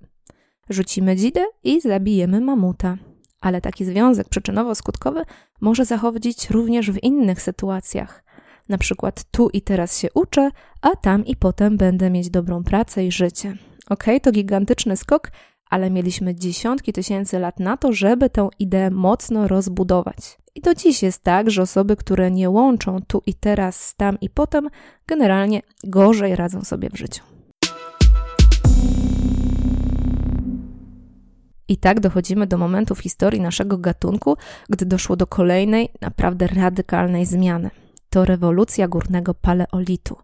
Rzucimy 0.69 1.15
dzidę 1.15 1.45
i 1.63 1.81
zabijemy 1.81 2.41
mamuta. 2.41 2.97
Ale 3.41 3.61
taki 3.61 3.85
związek 3.85 4.27
przyczynowo-skutkowy 4.29 5.25
może 5.61 5.85
zachodzić 5.85 6.49
również 6.49 6.91
w 6.91 7.03
innych 7.03 7.41
sytuacjach. 7.41 8.23
Na 8.69 8.77
przykład 8.77 9.23
tu 9.31 9.49
i 9.49 9.61
teraz 9.61 9.99
się 9.99 10.07
uczę, 10.13 10.49
a 10.81 10.95
tam 10.95 11.25
i 11.25 11.35
potem 11.35 11.77
będę 11.77 12.09
mieć 12.09 12.29
dobrą 12.29 12.63
pracę 12.63 13.05
i 13.05 13.11
życie. 13.11 13.57
Ok, 13.89 14.03
to 14.21 14.31
gigantyczny 14.31 14.97
skok, 14.97 15.31
ale 15.69 15.89
mieliśmy 15.89 16.35
dziesiątki 16.35 16.93
tysięcy 16.93 17.39
lat 17.39 17.59
na 17.59 17.77
to, 17.77 17.93
żeby 17.93 18.29
tę 18.29 18.49
ideę 18.59 18.89
mocno 18.89 19.47
rozbudować. 19.47 20.37
I 20.55 20.61
do 20.61 20.75
dziś 20.75 21.03
jest 21.03 21.23
tak, 21.23 21.51
że 21.51 21.61
osoby, 21.61 21.95
które 21.95 22.31
nie 22.31 22.49
łączą 22.49 22.97
tu 23.07 23.21
i 23.25 23.33
teraz, 23.33 23.95
tam 23.95 24.19
i 24.21 24.29
potem, 24.29 24.69
generalnie 25.07 25.61
gorzej 25.83 26.35
radzą 26.35 26.61
sobie 26.61 26.89
w 26.89 26.97
życiu. 26.97 27.23
I 31.67 31.77
tak 31.77 31.99
dochodzimy 31.99 32.47
do 32.47 32.57
momentu 32.57 32.95
w 32.95 32.99
historii 32.99 33.41
naszego 33.41 33.77
gatunku, 33.77 34.37
gdy 34.69 34.85
doszło 34.85 35.15
do 35.15 35.27
kolejnej, 35.27 35.89
naprawdę 36.01 36.47
radykalnej 36.47 37.25
zmiany. 37.25 37.69
To 38.09 38.25
rewolucja 38.25 38.87
górnego 38.87 39.33
paleolitu. 39.33 40.17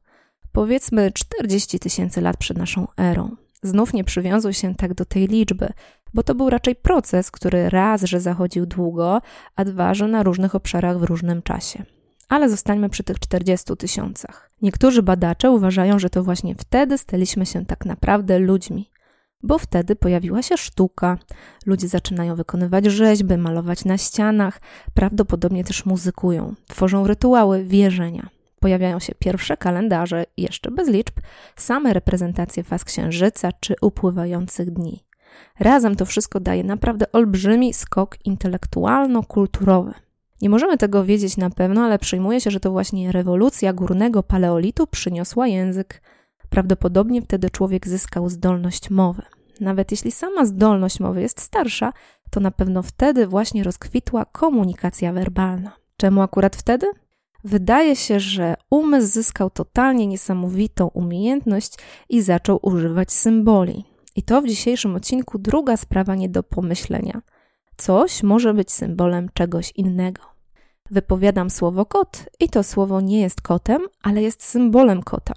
Powiedzmy 0.52 1.12
40 1.12 1.80
tysięcy 1.80 2.22
lat 2.22 2.38
przed 2.38 2.58
naszą 2.58 2.88
erą. 2.98 3.45
Znów 3.64 3.94
nie 3.94 4.04
przywiązuj 4.04 4.54
się 4.54 4.76
tak 4.76 4.94
do 4.94 5.06
tej 5.06 5.28
liczby, 5.28 5.68
bo 6.14 6.24
to 6.24 6.36
był 6.36 6.50
raczej 6.50 6.76
proces, 6.76 7.32
który 7.32 7.70
raz, 7.70 8.04
że 8.04 8.20
zachodził 8.20 8.66
długo, 8.66 9.22
a 9.56 9.66
dwa, 9.66 9.94
że 9.94 10.08
na 10.08 10.24
różnych 10.24 10.56
obszarach 10.56 11.00
w 11.00 11.04
różnym 11.04 11.42
czasie. 11.42 11.84
Ale 12.30 12.50
zostańmy 12.50 12.90
przy 12.90 13.04
tych 13.04 13.20
40 13.20 13.78
tysiącach. 13.78 14.52
Niektórzy 14.62 15.04
badacze 15.04 15.52
uważają, 15.52 16.00
że 16.00 16.10
to 16.10 16.24
właśnie 16.24 16.56
wtedy 16.56 16.98
staliśmy 16.98 17.46
się 17.46 17.66
tak 17.66 17.86
naprawdę 17.86 18.40
ludźmi, 18.40 18.90
bo 19.44 19.58
wtedy 19.58 19.96
pojawiła 19.96 20.42
się 20.42 20.58
sztuka. 20.58 21.18
Ludzie 21.66 21.88
zaczynają 21.88 22.36
wykonywać 22.36 22.86
rzeźby, 22.86 23.38
malować 23.38 23.86
na 23.86 23.98
ścianach, 23.98 24.62
prawdopodobnie 24.94 25.64
też 25.64 25.86
muzykują, 25.86 26.56
tworzą 26.68 27.08
rytuały, 27.08 27.64
wierzenia 27.64 28.35
pojawiają 28.66 29.00
się 29.00 29.16
pierwsze 29.20 29.58
kalendarze, 29.58 30.26
jeszcze 30.38 30.72
bez 30.72 30.90
liczb, 30.90 31.14
same 31.56 31.94
reprezentacje 31.94 32.64
faz 32.64 32.86
księżyca 32.86 33.52
czy 33.60 33.76
upływających 33.82 34.72
dni. 34.72 35.06
Razem 35.60 35.96
to 35.96 36.06
wszystko 36.06 36.40
daje 36.40 36.64
naprawdę 36.64 37.12
olbrzymi 37.12 37.74
skok 37.74 38.18
intelektualno-kulturowy. 38.26 39.94
Nie 40.42 40.50
możemy 40.50 40.78
tego 40.78 41.06
wiedzieć 41.06 41.38
na 41.38 41.50
pewno, 41.50 41.82
ale 41.82 42.00
przyjmuje 42.00 42.42
się, 42.42 42.52
że 42.52 42.60
to 42.60 42.72
właśnie 42.72 43.12
rewolucja 43.12 43.74
górnego 43.74 44.24
paleolitu 44.24 44.88
przyniosła 44.88 45.48
język. 45.48 46.02
Prawdopodobnie 46.50 47.22
wtedy 47.22 47.50
człowiek 47.50 47.88
zyskał 47.88 48.30
zdolność 48.30 48.90
mowy. 48.90 49.22
Nawet 49.60 49.92
jeśli 49.92 50.12
sama 50.12 50.46
zdolność 50.46 51.00
mowy 51.00 51.22
jest 51.22 51.42
starsza, 51.42 51.94
to 52.30 52.40
na 52.40 52.52
pewno 52.52 52.84
wtedy 52.84 53.28
właśnie 53.28 53.64
rozkwitła 53.64 54.26
komunikacja 54.26 55.14
werbalna. 55.14 55.72
Czemu 55.98 56.22
akurat 56.22 56.56
wtedy? 56.56 57.05
Wydaje 57.46 57.96
się, 57.96 58.20
że 58.20 58.56
umysł 58.70 59.08
zyskał 59.08 59.50
totalnie 59.50 60.08
niesamowitą 60.08 60.88
umiejętność 60.88 61.74
i 62.10 62.22
zaczął 62.22 62.60
używać 62.62 63.12
symboli. 63.12 63.86
I 64.16 64.24
to 64.24 64.42
w 64.42 64.48
dzisiejszym 64.48 64.96
odcinku 64.96 65.38
druga 65.38 65.78
sprawa 65.78 66.16
nie 66.16 66.30
do 66.30 66.44
pomyślenia. 66.44 67.22
Coś 67.78 68.24
może 68.24 68.54
być 68.54 68.72
symbolem 68.72 69.30
czegoś 69.34 69.72
innego. 69.76 70.22
Wypowiadam 70.92 71.50
słowo 71.50 71.86
kot 71.86 72.24
i 72.40 72.50
to 72.50 72.64
słowo 72.64 73.02
nie 73.02 73.22
jest 73.22 73.42
kotem, 73.42 73.82
ale 74.02 74.22
jest 74.22 74.44
symbolem 74.44 75.04
kota. 75.04 75.34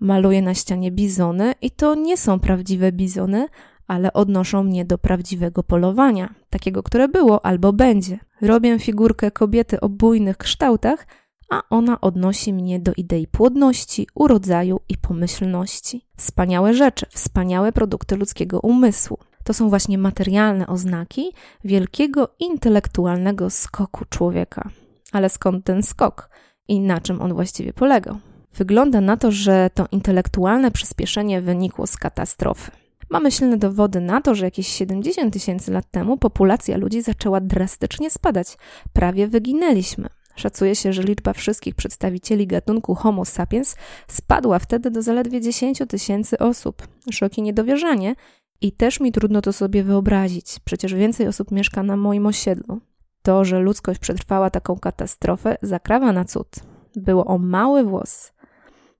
Maluję 0.00 0.42
na 0.42 0.54
ścianie 0.54 0.92
bizony 0.92 1.54
i 1.62 1.70
to 1.70 1.94
nie 1.94 2.16
są 2.16 2.40
prawdziwe 2.40 2.92
bizony, 2.92 3.46
ale 3.86 4.12
odnoszą 4.12 4.62
mnie 4.62 4.84
do 4.84 4.98
prawdziwego 4.98 5.62
polowania, 5.62 6.34
takiego, 6.50 6.82
które 6.82 7.08
było 7.08 7.46
albo 7.46 7.72
będzie. 7.72 8.18
Robię 8.40 8.78
figurkę 8.78 9.30
kobiety 9.30 9.80
o 9.80 9.88
bujnych 9.88 10.36
kształtach, 10.36 11.06
a 11.54 11.62
ona 11.70 12.00
odnosi 12.00 12.52
mnie 12.52 12.80
do 12.80 12.92
idei 12.96 13.26
płodności, 13.26 14.06
urodzaju 14.14 14.80
i 14.88 14.98
pomyślności. 14.98 16.06
Wspaniałe 16.16 16.74
rzeczy, 16.74 17.06
wspaniałe 17.10 17.72
produkty 17.72 18.16
ludzkiego 18.16 18.60
umysłu. 18.60 19.18
To 19.44 19.54
są 19.54 19.68
właśnie 19.68 19.98
materialne 19.98 20.66
oznaki 20.66 21.32
wielkiego 21.64 22.28
intelektualnego 22.38 23.50
skoku 23.50 24.04
człowieka. 24.10 24.70
Ale 25.12 25.28
skąd 25.28 25.64
ten 25.64 25.82
skok 25.82 26.30
i 26.68 26.80
na 26.80 27.00
czym 27.00 27.20
on 27.20 27.34
właściwie 27.34 27.72
polegał? 27.72 28.16
Wygląda 28.54 29.00
na 29.00 29.16
to, 29.16 29.30
że 29.30 29.70
to 29.74 29.86
intelektualne 29.92 30.70
przyspieszenie 30.70 31.40
wynikło 31.40 31.86
z 31.86 31.96
katastrofy. 31.96 32.70
Mamy 33.10 33.30
silne 33.30 33.56
dowody 33.56 34.00
na 34.00 34.20
to, 34.20 34.34
że 34.34 34.44
jakieś 34.44 34.68
70 34.68 35.32
tysięcy 35.32 35.72
lat 35.72 35.90
temu 35.90 36.16
populacja 36.16 36.76
ludzi 36.76 37.02
zaczęła 37.02 37.40
drastycznie 37.40 38.10
spadać. 38.10 38.56
Prawie 38.92 39.28
wyginęliśmy. 39.28 40.08
Szacuje 40.36 40.74
się, 40.74 40.92
że 40.92 41.02
liczba 41.02 41.32
wszystkich 41.32 41.74
przedstawicieli 41.74 42.46
gatunku 42.46 42.94
Homo 42.94 43.24
sapiens 43.24 43.76
spadła 44.08 44.58
wtedy 44.58 44.90
do 44.90 45.02
zaledwie 45.02 45.40
10 45.40 45.82
tysięcy 45.88 46.38
osób. 46.38 46.88
Szok 47.10 47.38
i 47.38 47.42
niedowierzanie. 47.42 48.14
I 48.60 48.72
też 48.72 49.00
mi 49.00 49.12
trudno 49.12 49.42
to 49.42 49.52
sobie 49.52 49.82
wyobrazić. 49.82 50.56
Przecież 50.64 50.94
więcej 50.94 51.28
osób 51.28 51.50
mieszka 51.50 51.82
na 51.82 51.96
moim 51.96 52.26
osiedlu. 52.26 52.80
To, 53.22 53.44
że 53.44 53.58
ludzkość 53.58 54.00
przetrwała 54.00 54.50
taką 54.50 54.78
katastrofę, 54.78 55.56
zakrawa 55.62 56.12
na 56.12 56.24
cud. 56.24 56.48
Było 56.96 57.24
o 57.24 57.38
mały 57.38 57.84
włos. 57.84 58.32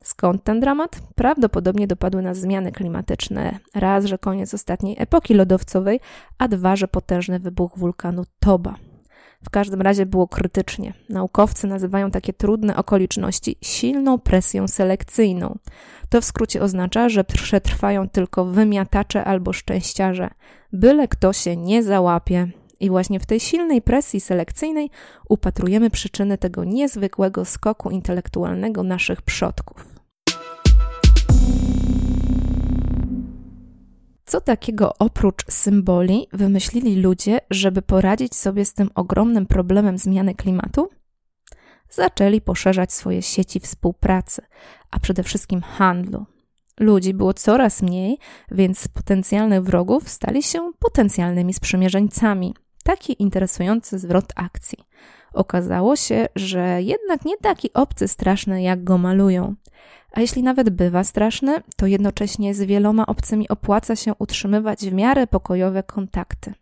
Skąd 0.05 0.45
ten 0.45 0.61
dramat? 0.61 1.01
Prawdopodobnie 1.15 1.87
dopadły 1.87 2.23
nas 2.23 2.39
zmiany 2.39 2.73
klimatyczne. 2.73 3.59
Raz, 3.75 4.05
że 4.05 4.19
koniec 4.19 4.55
ostatniej 4.55 4.97
epoki 4.99 5.35
lodowcowej, 5.35 6.01
a 6.39 6.49
dwa, 6.49 6.77
że 6.77 6.89
potężny 6.89 7.39
wybuch 7.39 7.73
wulkanu 7.79 8.25
Toba. 8.41 8.75
W 9.45 9.51
każdym 9.51 9.83
razie 9.83 10.07
było 10.07 10.29
krytycznie. 10.29 10.95
Naukowcy 11.09 11.67
nazywają 11.67 12.11
takie 12.11 12.33
trudne 12.33 12.77
okoliczności 12.77 13.57
silną 13.63 14.19
presją 14.19 14.69
selekcyjną. 14.69 15.59
To 16.09 16.21
w 16.21 16.25
skrócie 16.25 16.63
oznacza, 16.63 17.09
że 17.09 17.25
przetrwają 17.25 18.09
tylko 18.09 18.45
wymiatacze 18.45 19.25
albo 19.25 19.53
szczęściarze, 19.53 20.31
byle 20.73 21.09
kto 21.09 21.33
się 21.33 21.57
nie 21.57 21.83
załapie. 21.83 22.49
I 22.81 22.91
właśnie 22.91 23.21
w 23.21 23.27
tej 23.27 23.41
silnej 23.41 23.83
presji 23.83 24.21
selekcyjnej 24.21 24.91
upatrujemy 25.29 25.91
przyczyny 25.91 26.39
tego 26.39 26.65
niezwykłego 26.65 27.45
skoku 27.45 27.91
intelektualnego 27.91 28.83
naszych 28.83 29.23
przodków. 29.23 29.94
Co 34.25 34.41
takiego 34.41 34.93
oprócz 34.99 35.45
symboli 35.51 36.27
wymyślili 36.33 37.03
ludzie, 37.03 37.41
żeby 37.51 37.83
poradzić 37.83 38.35
sobie 38.35 38.65
z 38.65 38.75
tym 38.75 38.91
ogromnym 38.95 39.47
problemem 39.47 39.99
zmiany 39.99 40.35
klimatu? 40.35 40.89
Zaczęli 41.91 42.41
poszerzać 42.41 42.93
swoje 42.93 43.23
sieci 43.23 43.61
współpracy, 43.61 44.43
a 44.91 44.99
przede 44.99 45.23
wszystkim 45.23 45.61
handlu. 45.61 46.27
Ludzi 46.81 47.15
było 47.15 47.35
coraz 47.35 47.83
mniej, 47.83 48.19
więc 48.51 48.89
potencjalnych 48.89 49.63
wrogów 49.63 50.09
stali 50.09 50.43
się 50.43 50.73
potencjalnymi 50.79 51.55
sprzymierzeńcami. 51.55 52.55
Taki 52.85 53.23
interesujący 53.23 53.99
zwrot 53.99 54.33
akcji. 54.37 54.79
Okazało 55.35 55.97
się, 55.97 56.29
że 56.37 56.83
jednak 56.83 57.25
nie 57.25 57.37
taki 57.37 57.73
obcy 57.73 58.09
straszny, 58.09 58.63
jak 58.63 58.85
go 58.85 58.99
malują. 58.99 59.55
A 60.13 60.21
jeśli 60.21 60.43
nawet 60.43 60.71
bywa 60.71 61.05
straszny, 61.05 61.57
to 61.77 61.87
jednocześnie 61.87 62.55
z 62.55 62.63
wieloma 62.63 63.07
obcymi 63.07 63.49
opłaca 63.49 63.97
się 63.97 64.13
utrzymywać 64.19 64.81
w 64.81 64.93
miarę 64.93 65.27
pokojowe 65.27 65.83
kontakty. 65.83 66.55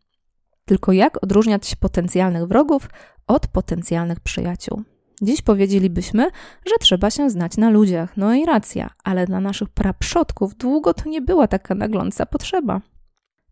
Tylko 0.64 0.92
jak 0.92 1.24
odróżniać 1.24 1.74
potencjalnych 1.74 2.46
wrogów 2.46 2.88
od 3.26 3.46
potencjalnych 3.46 4.20
przyjaciół? 4.20 4.82
Dziś 5.22 5.42
powiedzielibyśmy, 5.42 6.30
że 6.66 6.74
trzeba 6.80 7.10
się 7.10 7.30
znać 7.30 7.56
na 7.56 7.70
ludziach. 7.70 8.16
No 8.16 8.34
i 8.34 8.46
racja, 8.46 8.90
ale 9.04 9.26
dla 9.26 9.40
naszych 9.40 9.68
praprzodków 9.68 10.54
długo 10.54 10.94
to 10.94 11.08
nie 11.08 11.20
była 11.20 11.48
taka 11.48 11.74
nagląca 11.74 12.26
potrzeba. 12.26 12.80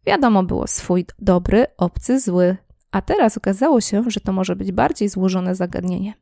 Wiadomo 0.07 0.43
było 0.43 0.67
swój 0.67 1.07
dobry, 1.19 1.67
obcy, 1.77 2.21
zły, 2.21 2.57
a 2.93 3.03
teraz 3.03 3.37
okazało 3.37 3.81
się, 3.81 4.05
że 4.07 4.21
to 4.21 4.33
może 4.33 4.57
być 4.57 4.73
bardziej 4.73 5.09
złożone 5.09 5.55
zagadnienie. 5.55 6.15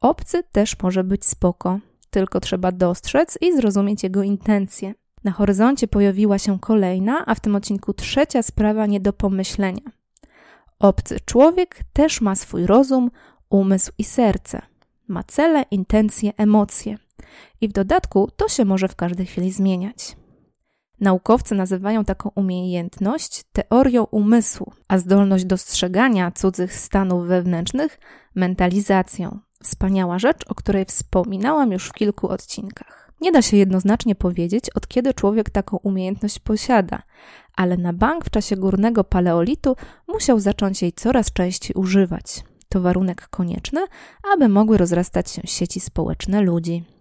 Obcy 0.00 0.42
też 0.52 0.82
może 0.82 1.04
być 1.04 1.24
spoko, 1.24 1.78
tylko 2.10 2.40
trzeba 2.40 2.72
dostrzec 2.72 3.38
i 3.40 3.56
zrozumieć 3.56 4.02
jego 4.02 4.22
intencje. 4.22 4.94
Na 5.24 5.32
horyzoncie 5.32 5.88
pojawiła 5.88 6.38
się 6.38 6.60
kolejna, 6.60 7.26
a 7.26 7.34
w 7.34 7.40
tym 7.40 7.56
odcinku 7.56 7.94
trzecia 7.94 8.42
sprawa 8.42 8.86
nie 8.86 9.00
do 9.00 9.12
pomyślenia. 9.12 9.82
Obcy 10.78 11.20
człowiek 11.24 11.80
też 11.92 12.20
ma 12.20 12.34
swój 12.34 12.66
rozum, 12.66 13.10
umysł 13.50 13.92
i 13.98 14.04
serce. 14.04 14.62
Ma 15.08 15.24
cele, 15.24 15.64
intencje, 15.70 16.32
emocje. 16.36 16.98
I 17.60 17.68
w 17.68 17.72
dodatku 17.72 18.30
to 18.36 18.48
się 18.48 18.64
może 18.64 18.88
w 18.88 18.96
każdej 18.96 19.26
chwili 19.26 19.52
zmieniać. 19.52 20.16
Naukowcy 21.00 21.54
nazywają 21.54 22.04
taką 22.04 22.30
umiejętność 22.34 23.44
teorią 23.52 24.04
umysłu, 24.04 24.72
a 24.88 24.98
zdolność 24.98 25.44
dostrzegania 25.44 26.30
cudzych 26.30 26.74
stanów 26.74 27.26
wewnętrznych 27.26 27.98
mentalizacją. 28.34 29.38
Wspaniała 29.62 30.18
rzecz, 30.18 30.44
o 30.48 30.54
której 30.54 30.84
wspominałam 30.84 31.72
już 31.72 31.88
w 31.88 31.92
kilku 31.92 32.28
odcinkach. 32.28 33.12
Nie 33.20 33.32
da 33.32 33.42
się 33.42 33.56
jednoznacznie 33.56 34.14
powiedzieć, 34.14 34.70
od 34.70 34.88
kiedy 34.88 35.14
człowiek 35.14 35.50
taką 35.50 35.76
umiejętność 35.76 36.38
posiada, 36.38 37.02
ale 37.56 37.76
na 37.76 37.92
bank 37.92 38.24
w 38.24 38.30
czasie 38.30 38.56
górnego 38.56 39.04
paleolitu 39.04 39.76
musiał 40.08 40.40
zacząć 40.40 40.82
jej 40.82 40.92
coraz 40.92 41.32
częściej 41.32 41.76
używać. 41.76 42.44
To 42.68 42.80
warunek 42.80 43.28
konieczny, 43.28 43.86
aby 44.34 44.48
mogły 44.48 44.78
rozrastać 44.78 45.30
się 45.30 45.42
sieci 45.44 45.80
społeczne 45.80 46.40
ludzi. 46.40 46.95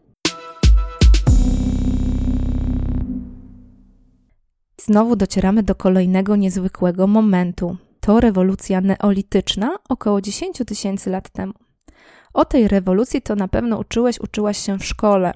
Znowu 4.85 5.15
docieramy 5.15 5.63
do 5.63 5.75
kolejnego 5.75 6.35
niezwykłego 6.35 7.07
momentu. 7.07 7.77
To 7.99 8.19
rewolucja 8.19 8.81
neolityczna 8.81 9.77
około 9.89 10.21
10 10.21 10.57
tysięcy 10.67 11.09
lat 11.09 11.29
temu. 11.29 11.53
O 12.33 12.45
tej 12.45 12.67
rewolucji 12.67 13.21
to 13.21 13.35
na 13.35 13.47
pewno 13.47 13.77
uczyłeś, 13.77 14.19
uczyłaś 14.19 14.57
się 14.57 14.79
w 14.79 14.85
szkole. 14.85 15.33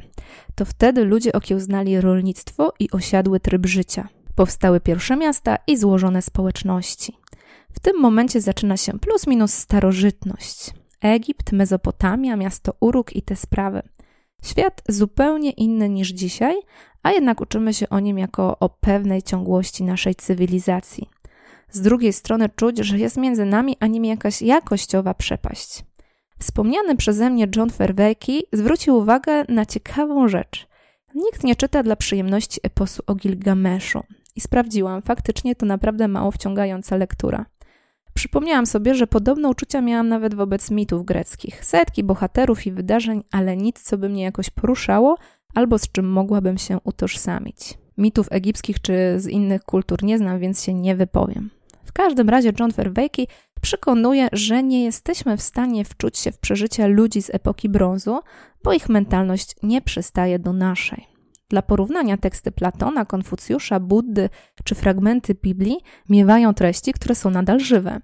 To 0.56 0.66
wtedy 0.66 1.06
ludzie 1.06 1.32
okiełznali 1.32 2.02
rolnictwo 2.02 2.74
i 2.80 2.92
osiadły 2.92 3.40
tryb 3.40 3.66
życia. 3.66 4.08
Powstały 4.36 4.80
pierwsze 4.80 5.18
miasta 5.18 5.58
i 5.68 5.78
złożone 5.78 6.22
społeczności. 6.22 7.18
W 7.72 7.80
tym 7.80 8.00
momencie 8.00 8.42
zaczyna 8.42 8.78
się 8.78 9.00
plus 9.00 9.28
minus 9.28 9.54
starożytność. 9.54 10.74
Egipt, 11.02 11.52
Mezopotamia, 11.52 12.36
miasto 12.36 12.74
Uruk 12.80 13.16
i 13.16 13.22
te 13.22 13.36
sprawy. 13.36 13.82
Świat 14.44 14.82
zupełnie 14.90 15.52
inny 15.52 15.90
niż 15.90 16.10
dzisiaj, 16.10 16.56
a 17.04 17.12
jednak 17.12 17.42
uczymy 17.42 17.74
się 17.74 17.90
o 17.90 18.00
nim 18.00 18.18
jako 18.18 18.60
o 18.60 18.70
pewnej 18.70 19.24
ciągłości 19.24 19.84
naszej 19.84 20.16
cywilizacji. 20.16 21.10
Z 21.70 21.82
drugiej 21.82 22.14
strony 22.14 22.50
czuć, 22.56 22.78
że 22.78 22.98
jest 22.98 23.18
między 23.18 23.46
nami 23.46 23.78
a 23.80 23.88
nimi 23.88 24.10
jakaś 24.10 24.42
jakościowa 24.42 25.14
przepaść. 25.14 25.84
Wspomniany 26.40 26.96
przeze 26.96 27.30
mnie 27.30 27.48
John 27.56 27.70
Verweke 27.70 28.34
zwrócił 28.54 28.98
uwagę 28.98 29.44
na 29.50 29.66
ciekawą 29.66 30.28
rzecz. 30.28 30.68
Nikt 31.16 31.44
nie 31.44 31.56
czyta 31.56 31.84
dla 31.84 31.96
przyjemności 31.96 32.60
eposu 32.64 33.04
o 33.08 33.16
Gilgameszu. 33.16 34.04
I 34.36 34.42
sprawdziłam, 34.42 35.02
faktycznie 35.02 35.56
to 35.56 35.66
naprawdę 35.66 36.08
mało 36.08 36.32
wciągająca 36.32 36.96
lektura. 36.96 37.46
Przypomniałam 38.14 38.66
sobie, 38.66 38.96
że 38.96 39.08
podobne 39.08 39.50
uczucia 39.50 39.82
miałam 39.82 40.08
nawet 40.08 40.36
wobec 40.36 40.72
mitów 40.72 41.06
greckich. 41.06 41.66
Setki 41.66 42.04
bohaterów 42.04 42.68
i 42.68 42.72
wydarzeń, 42.72 43.24
ale 43.32 43.58
nic, 43.58 43.82
co 43.82 43.98
by 43.98 44.10
mnie 44.10 44.24
jakoś 44.24 44.50
poruszało 44.50 45.18
albo 45.56 45.80
z 45.80 45.92
czym 45.92 46.10
mogłabym 46.10 46.58
się 46.58 46.78
utożsamić. 46.84 47.78
Mitów 47.98 48.28
egipskich 48.32 48.82
czy 48.82 48.94
z 49.18 49.28
innych 49.28 49.64
kultur 49.64 50.04
nie 50.04 50.18
znam, 50.18 50.40
więc 50.40 50.64
się 50.64 50.74
nie 50.74 50.96
wypowiem. 50.96 51.50
W 51.86 51.94
każdym 51.94 52.30
razie 52.30 52.54
John 52.60 52.72
Verweke 52.72 53.24
przekonuje, 53.62 54.28
że 54.32 54.64
nie 54.64 54.84
jesteśmy 54.84 55.38
w 55.38 55.42
stanie 55.42 55.86
wczuć 55.86 56.18
się 56.18 56.32
w 56.32 56.38
przeżycia 56.38 56.88
ludzi 56.88 57.22
z 57.22 57.30
epoki 57.30 57.70
brązu, 57.70 58.20
bo 58.64 58.74
ich 58.74 58.90
mentalność 58.90 59.56
nie 59.64 59.82
przystaje 59.82 60.40
do 60.40 60.54
naszej. 60.54 61.08
Dla 61.50 61.62
porównania 61.62 62.18
teksty 62.18 62.52
Platona, 62.52 63.06
Konfucjusza, 63.06 63.80
Buddy 63.80 64.30
czy 64.64 64.76
fragmenty 64.76 65.36
Biblii 65.36 65.78
miewają 66.10 66.54
treści, 66.54 66.94
które 66.94 67.16
są 67.16 67.30
nadal 67.30 67.60
żywe. 67.60 68.02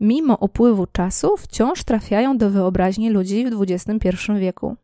Mimo 0.00 0.34
upływu 0.40 0.86
czasu 0.86 1.36
wciąż 1.36 1.84
trafiają 1.84 2.38
do 2.38 2.50
wyobraźni 2.50 3.10
ludzi 3.10 3.46
w 3.46 3.62
XXI 3.62 4.08
wieku. 4.38 4.76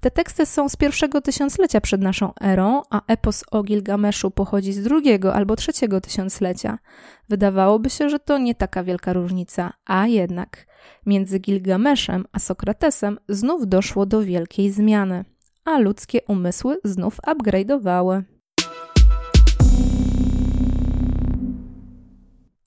Te 0.00 0.10
teksty 0.10 0.46
są 0.46 0.68
z 0.68 0.76
pierwszego 0.76 1.20
tysiąclecia 1.20 1.80
przed 1.80 2.00
naszą 2.00 2.32
erą, 2.42 2.82
a 2.90 3.02
epos 3.06 3.44
o 3.50 3.62
Gilgameszu 3.62 4.30
pochodzi 4.30 4.72
z 4.72 4.82
drugiego 4.82 5.34
albo 5.34 5.56
trzeciego 5.56 6.00
tysiąclecia. 6.00 6.78
Wydawałoby 7.28 7.90
się, 7.90 8.08
że 8.08 8.18
to 8.18 8.38
nie 8.38 8.54
taka 8.54 8.84
wielka 8.84 9.12
różnica, 9.12 9.72
a 9.86 10.06
jednak 10.06 10.66
między 11.06 11.38
Gilgameszem 11.38 12.24
a 12.32 12.38
Sokratesem 12.38 13.18
znów 13.28 13.68
doszło 13.68 14.06
do 14.06 14.22
wielkiej 14.22 14.70
zmiany, 14.70 15.24
a 15.64 15.78
ludzkie 15.78 16.20
umysły 16.28 16.78
znów 16.84 17.20
upgrade'owały. 17.26 18.22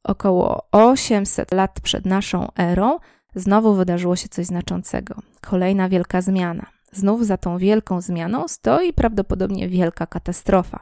Około 0.04 0.68
800 0.72 1.52
lat 1.52 1.82
przed 1.82 2.06
naszą 2.06 2.48
erą 2.60 2.98
znowu 3.36 3.74
wydarzyło 3.74 4.16
się 4.16 4.30
coś 4.30 4.46
znaczącego. 4.46 5.16
Kolejna 5.42 5.90
wielka 5.90 6.22
zmiana. 6.22 6.79
Znów 6.92 7.26
za 7.26 7.38
tą 7.38 7.58
wielką 7.58 8.02
zmianą 8.02 8.48
stoi 8.48 8.94
prawdopodobnie 8.94 9.70
wielka 9.70 10.08
katastrofa. 10.08 10.80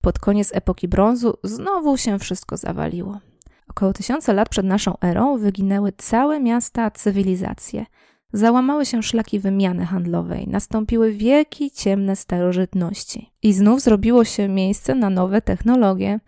Pod 0.00 0.18
koniec 0.18 0.50
epoki 0.54 0.88
brązu 0.88 1.34
znowu 1.44 1.96
się 1.96 2.18
wszystko 2.18 2.56
zawaliło. 2.56 3.20
Około 3.68 3.92
tysiąca 3.92 4.32
lat 4.32 4.48
przed 4.48 4.66
naszą 4.66 4.94
erą 5.00 5.38
wyginęły 5.38 5.92
całe 5.92 6.40
miasta, 6.40 6.90
cywilizacje. 6.90 7.86
Załamały 8.32 8.86
się 8.86 9.02
szlaki 9.02 9.40
wymiany 9.40 9.86
handlowej, 9.86 10.48
nastąpiły 10.48 11.12
wielkie, 11.12 11.70
ciemne 11.70 12.16
starożytności. 12.16 13.32
I 13.42 13.52
znów 13.52 13.80
zrobiło 13.80 14.24
się 14.24 14.48
miejsce 14.48 14.94
na 14.94 15.10
nowe 15.10 15.42
technologie, 15.42 16.20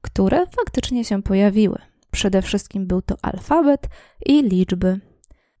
które 0.00 0.46
faktycznie 0.46 1.04
się 1.04 1.22
pojawiły. 1.22 1.78
Przede 2.10 2.42
wszystkim 2.42 2.86
był 2.86 3.02
to 3.02 3.16
alfabet 3.22 3.88
i 4.26 4.42
liczby. 4.42 5.00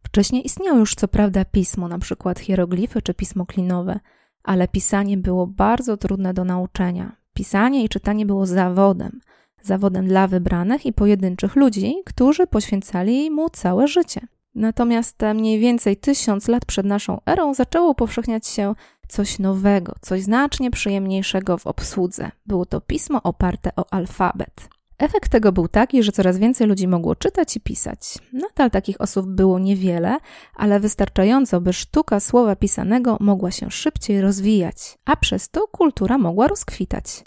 Wcześniej 0.06 0.46
istniało 0.46 0.78
już 0.78 0.94
co 0.94 1.08
prawda 1.08 1.44
pismo, 1.44 1.88
na 1.88 1.98
przykład 1.98 2.38
hieroglify 2.40 3.02
czy 3.02 3.14
pismo 3.14 3.46
klinowe, 3.46 4.00
ale 4.42 4.68
pisanie 4.68 5.16
było 5.16 5.46
bardzo 5.46 5.96
trudne 5.96 6.34
do 6.34 6.44
nauczenia. 6.44 7.16
Pisanie 7.34 7.84
i 7.84 7.88
czytanie 7.88 8.26
było 8.26 8.46
zawodem. 8.46 9.20
Zawodem 9.62 10.06
dla 10.06 10.26
wybranych 10.26 10.86
i 10.86 10.92
pojedynczych 10.92 11.56
ludzi, 11.56 11.94
którzy 12.04 12.46
poświęcali 12.46 13.30
mu 13.30 13.50
całe 13.50 13.88
życie. 13.88 14.20
Natomiast 14.54 15.22
mniej 15.34 15.58
więcej 15.58 15.96
tysiąc 15.96 16.48
lat 16.48 16.64
przed 16.64 16.86
naszą 16.86 17.20
erą 17.26 17.54
zaczęło 17.54 17.90
upowszechniać 17.90 18.46
się 18.46 18.74
coś 19.08 19.38
nowego, 19.38 19.94
coś 20.00 20.22
znacznie 20.22 20.70
przyjemniejszego 20.70 21.58
w 21.58 21.66
obsłudze. 21.66 22.30
Było 22.46 22.66
to 22.66 22.80
pismo 22.80 23.22
oparte 23.22 23.70
o 23.76 23.92
alfabet. 23.92 24.68
Efekt 24.98 25.30
tego 25.30 25.52
był 25.52 25.68
taki, 25.68 26.02
że 26.02 26.12
coraz 26.12 26.38
więcej 26.38 26.66
ludzi 26.66 26.88
mogło 26.88 27.16
czytać 27.16 27.56
i 27.56 27.60
pisać. 27.60 28.18
Nadal 28.32 28.70
takich 28.70 29.00
osób 29.00 29.26
było 29.26 29.58
niewiele, 29.58 30.16
ale 30.54 30.80
wystarczająco, 30.80 31.60
by 31.60 31.72
sztuka 31.72 32.20
słowa 32.20 32.56
pisanego 32.56 33.16
mogła 33.20 33.50
się 33.50 33.70
szybciej 33.70 34.20
rozwijać, 34.20 34.98
a 35.04 35.16
przez 35.16 35.48
to 35.48 35.68
kultura 35.68 36.18
mogła 36.18 36.48
rozkwitać. 36.48 37.24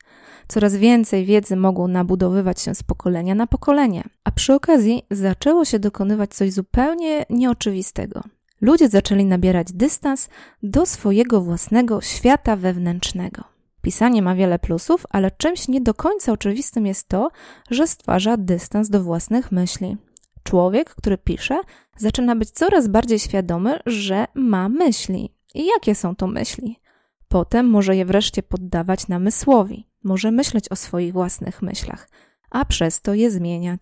Coraz 0.48 0.76
więcej 0.76 1.26
wiedzy 1.26 1.56
mogło 1.56 1.88
nabudowywać 1.88 2.62
się 2.62 2.76
z 2.76 2.84
pokolenia 2.84 3.36
na 3.36 3.48
pokolenie, 3.48 4.04
a 4.24 4.32
przy 4.32 4.54
okazji 4.54 5.06
zaczęło 5.12 5.66
się 5.66 5.80
dokonywać 5.80 6.34
coś 6.34 6.54
zupełnie 6.54 7.26
nieoczywistego. 7.30 8.24
Ludzie 8.62 8.90
zaczęli 8.90 9.26
nabierać 9.26 9.74
dystans 9.74 10.30
do 10.64 10.86
swojego 10.86 11.42
własnego 11.42 12.02
świata 12.02 12.56
wewnętrznego. 12.56 13.59
Pisanie 13.82 14.22
ma 14.22 14.36
wiele 14.36 14.60
plusów, 14.60 15.06
ale 15.10 15.32
czymś 15.32 15.68
nie 15.68 15.82
do 15.82 15.94
końca 15.94 16.32
oczywistym 16.32 16.86
jest 16.86 17.10
to, 17.10 17.30
że 17.70 17.88
stwarza 17.88 18.38
dystans 18.38 18.90
do 18.90 19.04
własnych 19.04 19.52
myśli. 19.52 19.98
Człowiek, 20.44 20.96
który 20.96 21.18
pisze, 21.18 21.60
zaczyna 21.98 22.36
być 22.36 22.52
coraz 22.52 22.88
bardziej 22.88 23.20
świadomy, 23.20 23.80
że 23.86 24.26
ma 24.34 24.70
myśli. 24.70 25.34
I 25.56 25.66
jakie 25.66 25.96
są 25.96 26.16
to 26.16 26.28
myśli? 26.28 26.80
Potem 27.28 27.70
może 27.70 27.96
je 27.96 28.06
wreszcie 28.06 28.44
poddawać 28.44 29.08
namysłowi, 29.08 29.88
może 30.04 30.32
myśleć 30.32 30.70
o 30.70 30.76
swoich 30.76 31.14
własnych 31.14 31.62
myślach, 31.62 32.10
a 32.50 32.66
przez 32.66 33.02
to 33.02 33.14
je 33.14 33.32
zmieniać. 33.32 33.82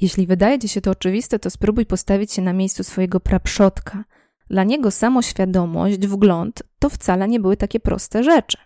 Jeśli 0.00 0.26
wydaje 0.26 0.58
ci 0.58 0.68
się 0.68 0.80
to 0.80 0.90
oczywiste, 0.90 1.38
to 1.38 1.50
spróbuj 1.50 1.86
postawić 1.86 2.32
się 2.32 2.42
na 2.42 2.52
miejscu 2.52 2.84
swojego 2.84 3.20
praprzodka. 3.20 4.04
Dla 4.50 4.64
niego 4.64 4.90
samoświadomość, 4.90 5.98
wgląd 5.98 6.62
to 6.78 6.88
wcale 6.90 7.28
nie 7.28 7.40
były 7.40 7.56
takie 7.56 7.80
proste 7.80 8.24
rzeczy. 8.24 8.58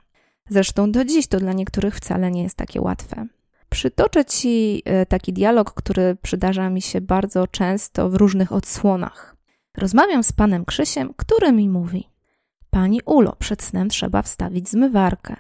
Zresztą 0.49 0.93
do 0.93 1.05
dziś 1.05 1.27
to 1.27 1.39
dla 1.39 1.53
niektórych 1.53 1.97
wcale 1.97 2.31
nie 2.31 2.43
jest 2.43 2.57
takie 2.57 2.81
łatwe. 2.81 3.27
Przytoczę 3.69 4.25
Ci 4.25 4.83
e, 4.85 5.07
taki 5.07 5.33
dialog, 5.33 5.75
który 5.75 6.17
przydarza 6.23 6.71
mi 6.71 6.83
się 6.83 7.01
bardzo 7.01 7.47
często 7.47 8.11
w 8.11 8.15
różnych 8.15 8.53
odsłonach. 8.53 9.37
Rozmawiam 9.77 10.25
z 10.25 10.33
panem 10.33 10.65
Krzysiem, 10.65 11.15
który 11.17 11.53
mi 11.53 11.69
mówi: 11.69 12.11
Pani 12.71 13.01
Ulo, 13.05 13.37
przed 13.39 13.63
snem 13.63 13.89
trzeba 13.89 14.23
wstawić 14.23 14.69
zmywarkę. 14.69 15.37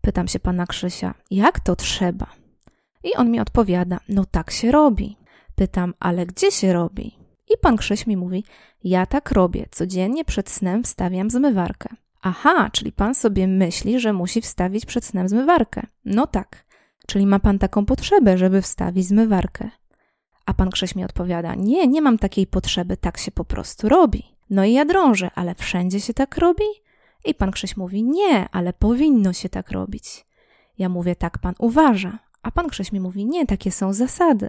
Pytam 0.00 0.28
się 0.28 0.38
pana 0.38 0.66
Krzysia: 0.66 1.14
Jak 1.30 1.60
to 1.60 1.76
trzeba? 1.76 2.26
I 3.04 3.14
on 3.14 3.30
mi 3.30 3.40
odpowiada: 3.40 4.00
No 4.08 4.24
tak 4.24 4.50
się 4.50 4.72
robi. 4.72 5.16
Pytam: 5.54 5.94
Ale 6.00 6.26
gdzie 6.26 6.52
się 6.52 6.72
robi? 6.72 7.18
I 7.48 7.58
pan 7.60 7.76
Krzyś 7.76 8.06
mi 8.06 8.16
mówi: 8.16 8.44
Ja 8.84 9.06
tak 9.06 9.32
robię. 9.32 9.66
Codziennie 9.70 10.24
przed 10.24 10.50
snem 10.50 10.82
wstawiam 10.82 11.30
zmywarkę. 11.30 11.88
Aha, 12.22 12.70
czyli 12.72 12.92
pan 12.92 13.14
sobie 13.14 13.48
myśli, 13.48 14.00
że 14.00 14.12
musi 14.12 14.40
wstawić 14.40 14.86
przed 14.86 15.04
snem 15.04 15.28
zmywarkę. 15.28 15.86
No 16.04 16.26
tak. 16.26 16.64
Czyli 17.06 17.26
ma 17.26 17.38
pan 17.38 17.58
taką 17.58 17.86
potrzebę, 17.86 18.38
żeby 18.38 18.62
wstawić 18.62 19.06
zmywarkę. 19.06 19.70
A 20.46 20.54
pan 20.54 20.70
Krzyś 20.70 20.94
mi 20.94 21.04
odpowiada: 21.04 21.54
Nie, 21.54 21.88
nie 21.88 22.02
mam 22.02 22.18
takiej 22.18 22.46
potrzeby, 22.46 22.96
tak 22.96 23.18
się 23.18 23.30
po 23.30 23.44
prostu 23.44 23.88
robi. 23.88 24.24
No 24.50 24.64
i 24.64 24.72
ja 24.72 24.84
drążę, 24.84 25.30
ale 25.34 25.54
wszędzie 25.54 26.00
się 26.00 26.14
tak 26.14 26.38
robi? 26.38 26.64
I 27.24 27.34
pan 27.34 27.50
Krzyś 27.50 27.76
mówi: 27.76 28.04
Nie, 28.04 28.48
ale 28.48 28.72
powinno 28.72 29.32
się 29.32 29.48
tak 29.48 29.70
robić. 29.70 30.26
Ja 30.78 30.88
mówię: 30.88 31.16
Tak 31.16 31.38
pan 31.38 31.54
uważa. 31.58 32.18
A 32.42 32.50
pan 32.50 32.68
Krzyś 32.68 32.92
mi 32.92 33.00
mówi: 33.00 33.26
Nie, 33.26 33.46
takie 33.46 33.72
są 33.72 33.92
zasady. 33.92 34.48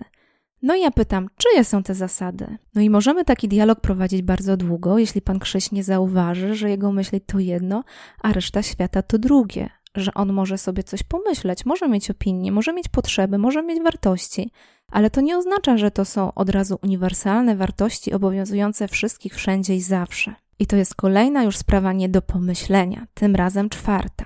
No 0.62 0.76
i 0.76 0.82
ja 0.82 0.91
pytam, 0.91 1.30
czyje 1.38 1.63
są 1.63 1.84
te 1.84 1.95
zasady? 1.95 2.58
No 2.76 2.82
i 2.82 2.89
możemy 2.89 3.26
taki 3.26 3.47
dialog 3.47 3.80
prowadzić 3.80 4.21
bardzo 4.21 4.58
długo, 4.58 4.97
jeśli 4.97 5.21
pan 5.21 5.39
Krzyś 5.39 5.71
nie 5.71 5.84
zauważy, 5.84 6.56
że 6.56 6.69
jego 6.69 6.91
myśli 6.91 7.21
to 7.21 7.39
jedno, 7.39 7.84
a 8.21 8.34
reszta 8.34 8.63
świata 8.63 9.02
to 9.02 9.17
drugie, 9.17 9.69
że 9.95 10.13
on 10.13 10.34
może 10.34 10.58
sobie 10.58 10.84
coś 10.84 11.04
pomyśleć, 11.04 11.65
może 11.65 11.88
mieć 11.88 12.12
opinię, 12.12 12.52
może 12.52 12.74
mieć 12.74 12.89
potrzeby, 12.89 13.38
może 13.38 13.63
mieć 13.63 13.84
wartości, 13.84 14.52
ale 14.91 15.10
to 15.10 15.21
nie 15.21 15.38
oznacza, 15.38 15.78
że 15.78 15.91
to 15.91 16.06
są 16.06 16.34
od 16.34 16.50
razu 16.50 16.80
uniwersalne 16.84 17.56
wartości 17.56 18.13
obowiązujące 18.13 18.88
wszystkich 18.88 19.36
wszędzie 19.36 19.76
i 19.76 19.82
zawsze. 19.82 20.36
I 20.60 20.67
to 20.67 20.76
jest 20.76 20.95
kolejna 20.95 21.43
już 21.43 21.58
sprawa 21.58 21.93
nie 21.93 22.10
do 22.10 22.21
pomyślenia, 22.21 23.08
tym 23.13 23.36
razem 23.36 23.69
czwarta. 23.69 24.26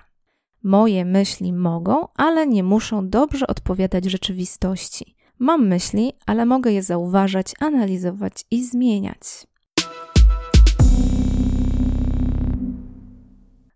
Moje 0.63 1.05
myśli 1.05 1.53
mogą, 1.53 2.07
ale 2.15 2.47
nie 2.47 2.63
muszą 2.63 3.09
dobrze 3.09 3.47
odpowiadać 3.47 4.05
rzeczywistości. 4.05 5.15
Mam 5.39 5.67
myśli, 5.67 6.13
ale 6.25 6.45
mogę 6.45 6.71
je 6.71 6.83
zauważać, 6.83 7.53
analizować 7.59 8.45
i 8.51 8.65
zmieniać. 8.65 9.47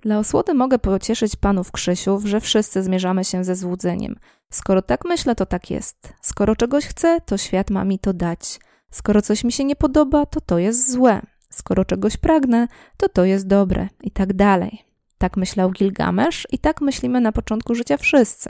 Dla 0.01 0.19
osłody 0.19 0.53
mogę 0.53 0.79
pocieszyć 0.79 1.35
panów 1.35 1.71
Krzysiów, 1.71 2.25
że 2.25 2.41
wszyscy 2.41 2.83
zmierzamy 2.83 3.23
się 3.23 3.43
ze 3.43 3.55
złudzeniem. 3.55 4.15
Skoro 4.49 4.81
tak 4.81 5.05
myślę, 5.05 5.35
to 5.35 5.45
tak 5.45 5.71
jest. 5.71 6.13
Skoro 6.21 6.55
czegoś 6.55 6.85
chcę, 6.85 7.21
to 7.25 7.37
świat 7.37 7.69
ma 7.69 7.85
mi 7.85 7.99
to 7.99 8.13
dać. 8.13 8.59
Skoro 8.91 9.21
coś 9.21 9.43
mi 9.43 9.51
się 9.51 9.63
nie 9.63 9.75
podoba, 9.75 10.25
to 10.25 10.41
to 10.41 10.59
jest 10.59 10.91
złe. 10.91 11.21
Skoro 11.49 11.85
czegoś 11.85 12.17
pragnę, 12.17 12.67
to 12.97 13.09
to 13.09 13.25
jest 13.25 13.47
dobre. 13.47 13.87
I 14.03 14.11
tak 14.11 14.33
dalej. 14.33 14.83
Tak 15.17 15.37
myślał 15.37 15.71
Gilgamesz 15.71 16.47
i 16.51 16.59
tak 16.59 16.81
myślimy 16.81 17.21
na 17.21 17.31
początku 17.31 17.75
życia 17.75 17.97
wszyscy. 17.97 18.49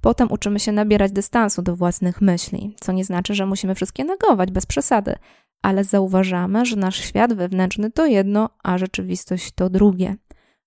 Potem 0.00 0.32
uczymy 0.32 0.60
się 0.60 0.72
nabierać 0.72 1.12
dystansu 1.12 1.62
do 1.62 1.76
własnych 1.76 2.20
myśli, 2.20 2.76
co 2.80 2.92
nie 2.92 3.04
znaczy, 3.04 3.34
że 3.34 3.46
musimy 3.46 3.74
wszystkie 3.74 4.04
negować 4.04 4.50
bez 4.50 4.66
przesady, 4.66 5.14
ale 5.62 5.84
zauważamy, 5.84 6.66
że 6.66 6.76
nasz 6.76 6.96
świat 6.96 7.34
wewnętrzny 7.34 7.90
to 7.90 8.06
jedno, 8.06 8.50
a 8.62 8.78
rzeczywistość 8.78 9.52
to 9.52 9.70
drugie 9.70 10.16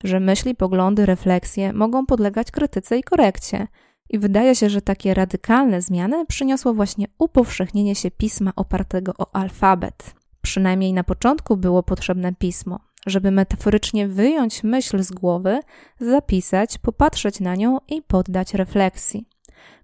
że 0.04 0.20
myśli, 0.20 0.56
poglądy, 0.56 1.06
refleksje 1.06 1.74
mogą 1.74 2.06
podlegać 2.06 2.52
krytyce 2.52 2.98
i 2.98 3.04
korekcie. 3.04 3.68
I 4.10 4.20
wydaje 4.20 4.56
się, 4.56 4.70
że 4.70 4.82
takie 4.82 5.14
radykalne 5.14 5.82
zmiany 5.82 6.26
przyniosło 6.26 6.74
właśnie 6.74 7.06
upowszechnienie 7.18 7.96
się 7.96 8.12
pisma 8.12 8.52
opartego 8.56 9.14
o 9.18 9.36
alfabet. 9.36 10.16
Przynajmniej 10.42 10.94
na 10.94 11.04
początku 11.04 11.58
było 11.58 11.84
potrzebne 11.84 12.34
pismo, 12.36 12.80
żeby 13.10 13.32
metaforycznie 13.32 14.08
wyjąć 14.08 14.64
myśl 14.64 15.04
z 15.04 15.12
głowy, 15.12 15.60
zapisać, 16.00 16.78
popatrzeć 16.78 17.40
na 17.40 17.56
nią 17.56 17.78
i 17.88 18.02
poddać 18.02 18.54
refleksji. 18.54 19.26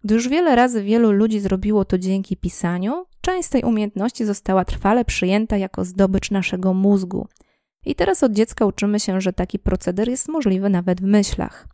Gdy 0.04 0.16
już 0.16 0.28
wiele 0.28 0.56
razy 0.56 0.84
wielu 0.84 1.12
ludzi 1.12 1.40
zrobiło 1.40 1.86
to 1.86 1.98
dzięki 1.98 2.38
pisaniu, 2.38 3.06
część 3.22 3.50
tej 3.50 3.64
umiejętności 3.64 4.26
została 4.26 4.66
trwale 4.66 5.06
przyjęta 5.06 5.58
jako 5.58 5.86
zdobycz 5.86 6.32
naszego 6.32 6.74
mózgu– 6.74 7.28
i 7.86 7.96
teraz 7.96 8.24
od 8.24 8.32
dziecka 8.32 8.66
uczymy 8.66 9.00
się, 9.00 9.22
że 9.22 9.34
taki 9.34 9.60
proceder 9.60 10.10
jest 10.10 10.28
możliwy 10.28 10.70
nawet 10.70 11.02
w 11.02 11.04
myślach. 11.04 11.68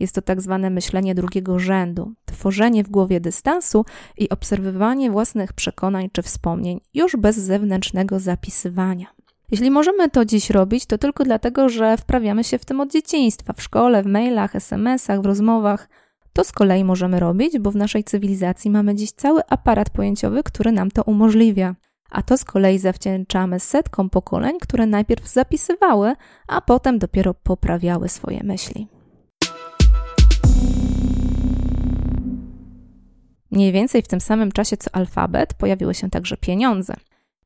Jest 0.00 0.14
to 0.14 0.22
tak 0.22 0.40
zwane 0.40 0.70
myślenie 0.70 1.14
drugiego 1.14 1.58
rzędu, 1.58 2.12
tworzenie 2.24 2.84
w 2.84 2.88
głowie 2.88 3.20
dystansu 3.20 3.84
i 4.18 4.28
obserwowanie 4.28 5.10
własnych 5.10 5.52
przekonań 5.52 6.10
czy 6.12 6.22
wspomnień, 6.22 6.80
już 6.94 7.16
bez 7.16 7.36
zewnętrznego 7.36 8.20
zapisywania. 8.20 9.06
Jeśli 9.50 9.70
możemy 9.70 10.10
to 10.10 10.24
dziś 10.24 10.50
robić, 10.50 10.86
to 10.86 10.98
tylko 10.98 11.24
dlatego, 11.24 11.68
że 11.68 11.96
wprawiamy 11.96 12.44
się 12.44 12.58
w 12.58 12.64
tym 12.64 12.80
od 12.80 12.92
dzieciństwa, 12.92 13.52
w 13.52 13.62
szkole, 13.62 14.02
w 14.02 14.06
mailach, 14.06 14.56
SMS-ach, 14.56 15.20
w 15.20 15.26
rozmowach. 15.26 15.88
To 16.32 16.44
z 16.44 16.52
kolei 16.52 16.84
możemy 16.84 17.20
robić, 17.20 17.58
bo 17.58 17.70
w 17.70 17.76
naszej 17.76 18.04
cywilizacji 18.04 18.70
mamy 18.70 18.94
dziś 18.94 19.12
cały 19.12 19.46
aparat 19.48 19.90
pojęciowy, 19.90 20.42
który 20.42 20.72
nam 20.72 20.90
to 20.90 21.02
umożliwia 21.02 21.74
a 22.10 22.22
to 22.22 22.36
z 22.36 22.44
kolei 22.44 22.78
zawdzięczamy 22.78 23.60
setkom 23.60 24.10
pokoleń, 24.10 24.58
które 24.60 24.86
najpierw 24.86 25.28
zapisywały, 25.28 26.14
a 26.48 26.60
potem 26.60 26.98
dopiero 26.98 27.34
poprawiały 27.34 28.08
swoje 28.08 28.42
myśli. 28.44 28.88
Mniej 33.50 33.72
więcej 33.72 34.02
w 34.02 34.08
tym 34.08 34.20
samym 34.20 34.52
czasie 34.52 34.76
co 34.76 34.94
alfabet 34.94 35.54
pojawiły 35.54 35.94
się 35.94 36.10
także 36.10 36.36
pieniądze. 36.36 36.94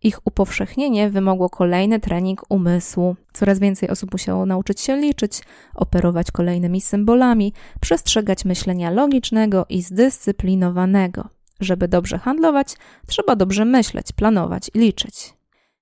Ich 0.02 0.18
upowszechnienie 0.24 1.10
wymogło 1.10 1.50
kolejny 1.50 2.00
trening 2.00 2.42
umysłu. 2.48 3.16
Coraz 3.32 3.58
więcej 3.58 3.88
osób 3.88 4.12
musiało 4.12 4.46
nauczyć 4.46 4.80
się 4.80 4.96
liczyć, 4.96 5.42
operować 5.74 6.30
kolejnymi 6.30 6.80
symbolami, 6.80 7.52
przestrzegać 7.80 8.44
myślenia 8.44 8.90
logicznego 8.90 9.66
i 9.68 9.82
zdyscyplinowanego. 9.82 11.28
Żeby 11.60 11.88
dobrze 11.88 12.18
handlować, 12.18 12.76
trzeba 13.06 13.36
dobrze 13.36 13.64
myśleć, 13.64 14.12
planować 14.12 14.70
i 14.74 14.78
liczyć. 14.78 15.34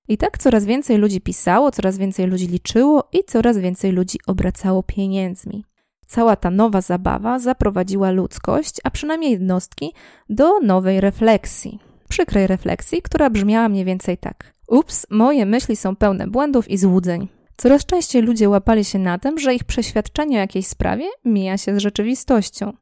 I 0.07 0.17
tak 0.17 0.37
coraz 0.37 0.65
więcej 0.65 0.97
ludzi 0.97 1.21
pisało, 1.21 1.71
coraz 1.71 1.97
więcej 1.97 2.27
ludzi 2.27 2.47
liczyło 2.47 3.09
i 3.13 3.23
coraz 3.23 3.57
więcej 3.57 3.91
ludzi 3.91 4.17
obracało 4.27 4.83
pieniędzmi. 4.83 5.65
Cała 6.07 6.35
ta 6.35 6.51
nowa 6.51 6.81
zabawa 6.81 7.39
zaprowadziła 7.39 8.11
ludzkość, 8.11 8.75
a 8.83 8.89
przynajmniej 8.89 9.31
jednostki, 9.31 9.93
do 10.29 10.59
nowej 10.59 11.01
refleksji. 11.01 11.88
Przykrej 12.09 12.47
refleksji, 12.47 13.01
która 13.01 13.29
brzmiała 13.29 13.69
mniej 13.69 13.85
więcej 13.85 14.17
tak: 14.17 14.53
Ups, 14.67 15.07
moje 15.09 15.45
myśli 15.45 15.75
są 15.75 15.95
pełne 15.95 16.27
błędów 16.27 16.69
i 16.69 16.77
złudzeń. 16.77 17.27
Coraz 17.57 17.85
częściej 17.85 18.21
ludzie 18.21 18.49
łapali 18.49 18.85
się 18.85 18.99
na 18.99 19.19
tym, 19.19 19.39
że 19.39 19.53
ich 19.53 19.63
przeświadczenie 19.63 20.37
o 20.37 20.39
jakiejś 20.39 20.67
sprawie 20.67 21.05
mija 21.25 21.57
się 21.57 21.75
z 21.75 21.77
rzeczywistością. 21.77 22.73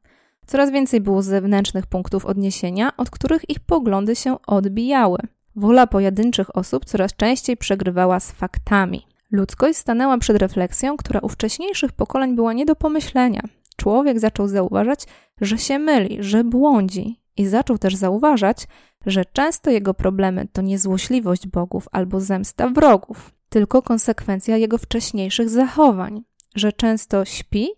Coraz 0.46 0.70
więcej 0.70 1.00
było 1.00 1.22
zewnętrznych 1.22 1.86
punktów 1.86 2.26
odniesienia, 2.26 2.96
od 2.96 3.10
których 3.10 3.50
ich 3.50 3.60
poglądy 3.60 4.16
się 4.16 4.36
odbijały. 4.46 5.18
Wola 5.56 5.86
pojedynczych 5.86 6.56
osób 6.56 6.84
coraz 6.84 7.16
częściej 7.16 7.56
przegrywała 7.56 8.20
z 8.20 8.32
faktami. 8.32 9.06
Ludzkość 9.30 9.78
stanęła 9.78 10.18
przed 10.18 10.36
refleksją, 10.36 10.96
która 10.96 11.20
u 11.20 11.28
wcześniejszych 11.28 11.92
pokoleń 11.92 12.34
była 12.34 12.52
nie 12.52 12.66
do 12.66 12.76
pomyślenia. 12.76 13.42
Człowiek 13.76 14.20
zaczął 14.20 14.48
zauważać, 14.48 15.04
że 15.40 15.58
się 15.58 15.78
myli, 15.78 16.16
że 16.20 16.44
błądzi, 16.44 17.20
i 17.38 17.46
zaczął 17.46 17.78
też 17.78 17.96
zauważać, 17.96 18.66
że 19.06 19.24
często 19.24 19.70
jego 19.70 19.94
problemy 19.94 20.48
to 20.52 20.62
nie 20.62 20.78
złośliwość 20.78 21.46
bogów 21.46 21.88
albo 21.92 22.20
zemsta 22.20 22.68
wrogów, 22.68 23.32
tylko 23.48 23.82
konsekwencja 23.82 24.56
jego 24.56 24.78
wcześniejszych 24.78 25.50
zachowań, 25.50 26.22
że 26.54 26.72
często 26.72 27.24
śpi 27.24 27.68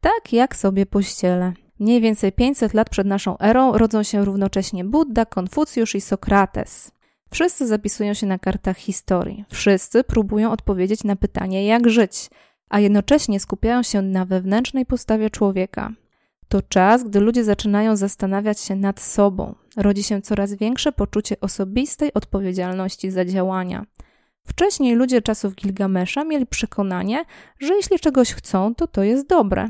tak 0.00 0.32
jak 0.32 0.56
sobie 0.56 0.86
pościele. 0.86 1.52
Mniej 1.80 2.00
więcej 2.00 2.32
500 2.32 2.74
lat 2.74 2.90
przed 2.90 3.06
naszą 3.06 3.38
erą 3.38 3.72
rodzą 3.72 4.02
się 4.02 4.24
równocześnie 4.24 4.84
Buddha, 4.84 5.24
Konfucjusz 5.24 5.94
i 5.94 6.00
Sokrates. 6.00 6.90
Wszyscy 7.30 7.66
zapisują 7.66 8.14
się 8.14 8.26
na 8.26 8.38
kartach 8.38 8.76
historii. 8.76 9.44
Wszyscy 9.48 10.04
próbują 10.04 10.50
odpowiedzieć 10.52 11.04
na 11.04 11.16
pytanie, 11.16 11.66
jak 11.66 11.90
żyć, 11.90 12.30
a 12.68 12.80
jednocześnie 12.80 13.40
skupiają 13.40 13.82
się 13.82 14.02
na 14.02 14.24
wewnętrznej 14.24 14.86
postawie 14.86 15.30
człowieka. 15.30 15.92
To 16.48 16.62
czas, 16.62 17.04
gdy 17.04 17.20
ludzie 17.20 17.44
zaczynają 17.44 17.96
zastanawiać 17.96 18.60
się 18.60 18.76
nad 18.76 19.00
sobą. 19.00 19.54
Rodzi 19.76 20.02
się 20.02 20.22
coraz 20.22 20.54
większe 20.54 20.92
poczucie 20.92 21.40
osobistej 21.40 22.14
odpowiedzialności 22.14 23.10
za 23.10 23.24
działania. 23.24 23.86
Wcześniej 24.46 24.94
ludzie 24.94 25.22
czasów 25.22 25.54
Gilgamesza 25.54 26.24
mieli 26.24 26.46
przekonanie, 26.46 27.24
że 27.60 27.74
jeśli 27.74 27.98
czegoś 27.98 28.32
chcą, 28.32 28.74
to 28.74 28.86
to 28.86 29.02
jest 29.02 29.28
dobre. 29.28 29.68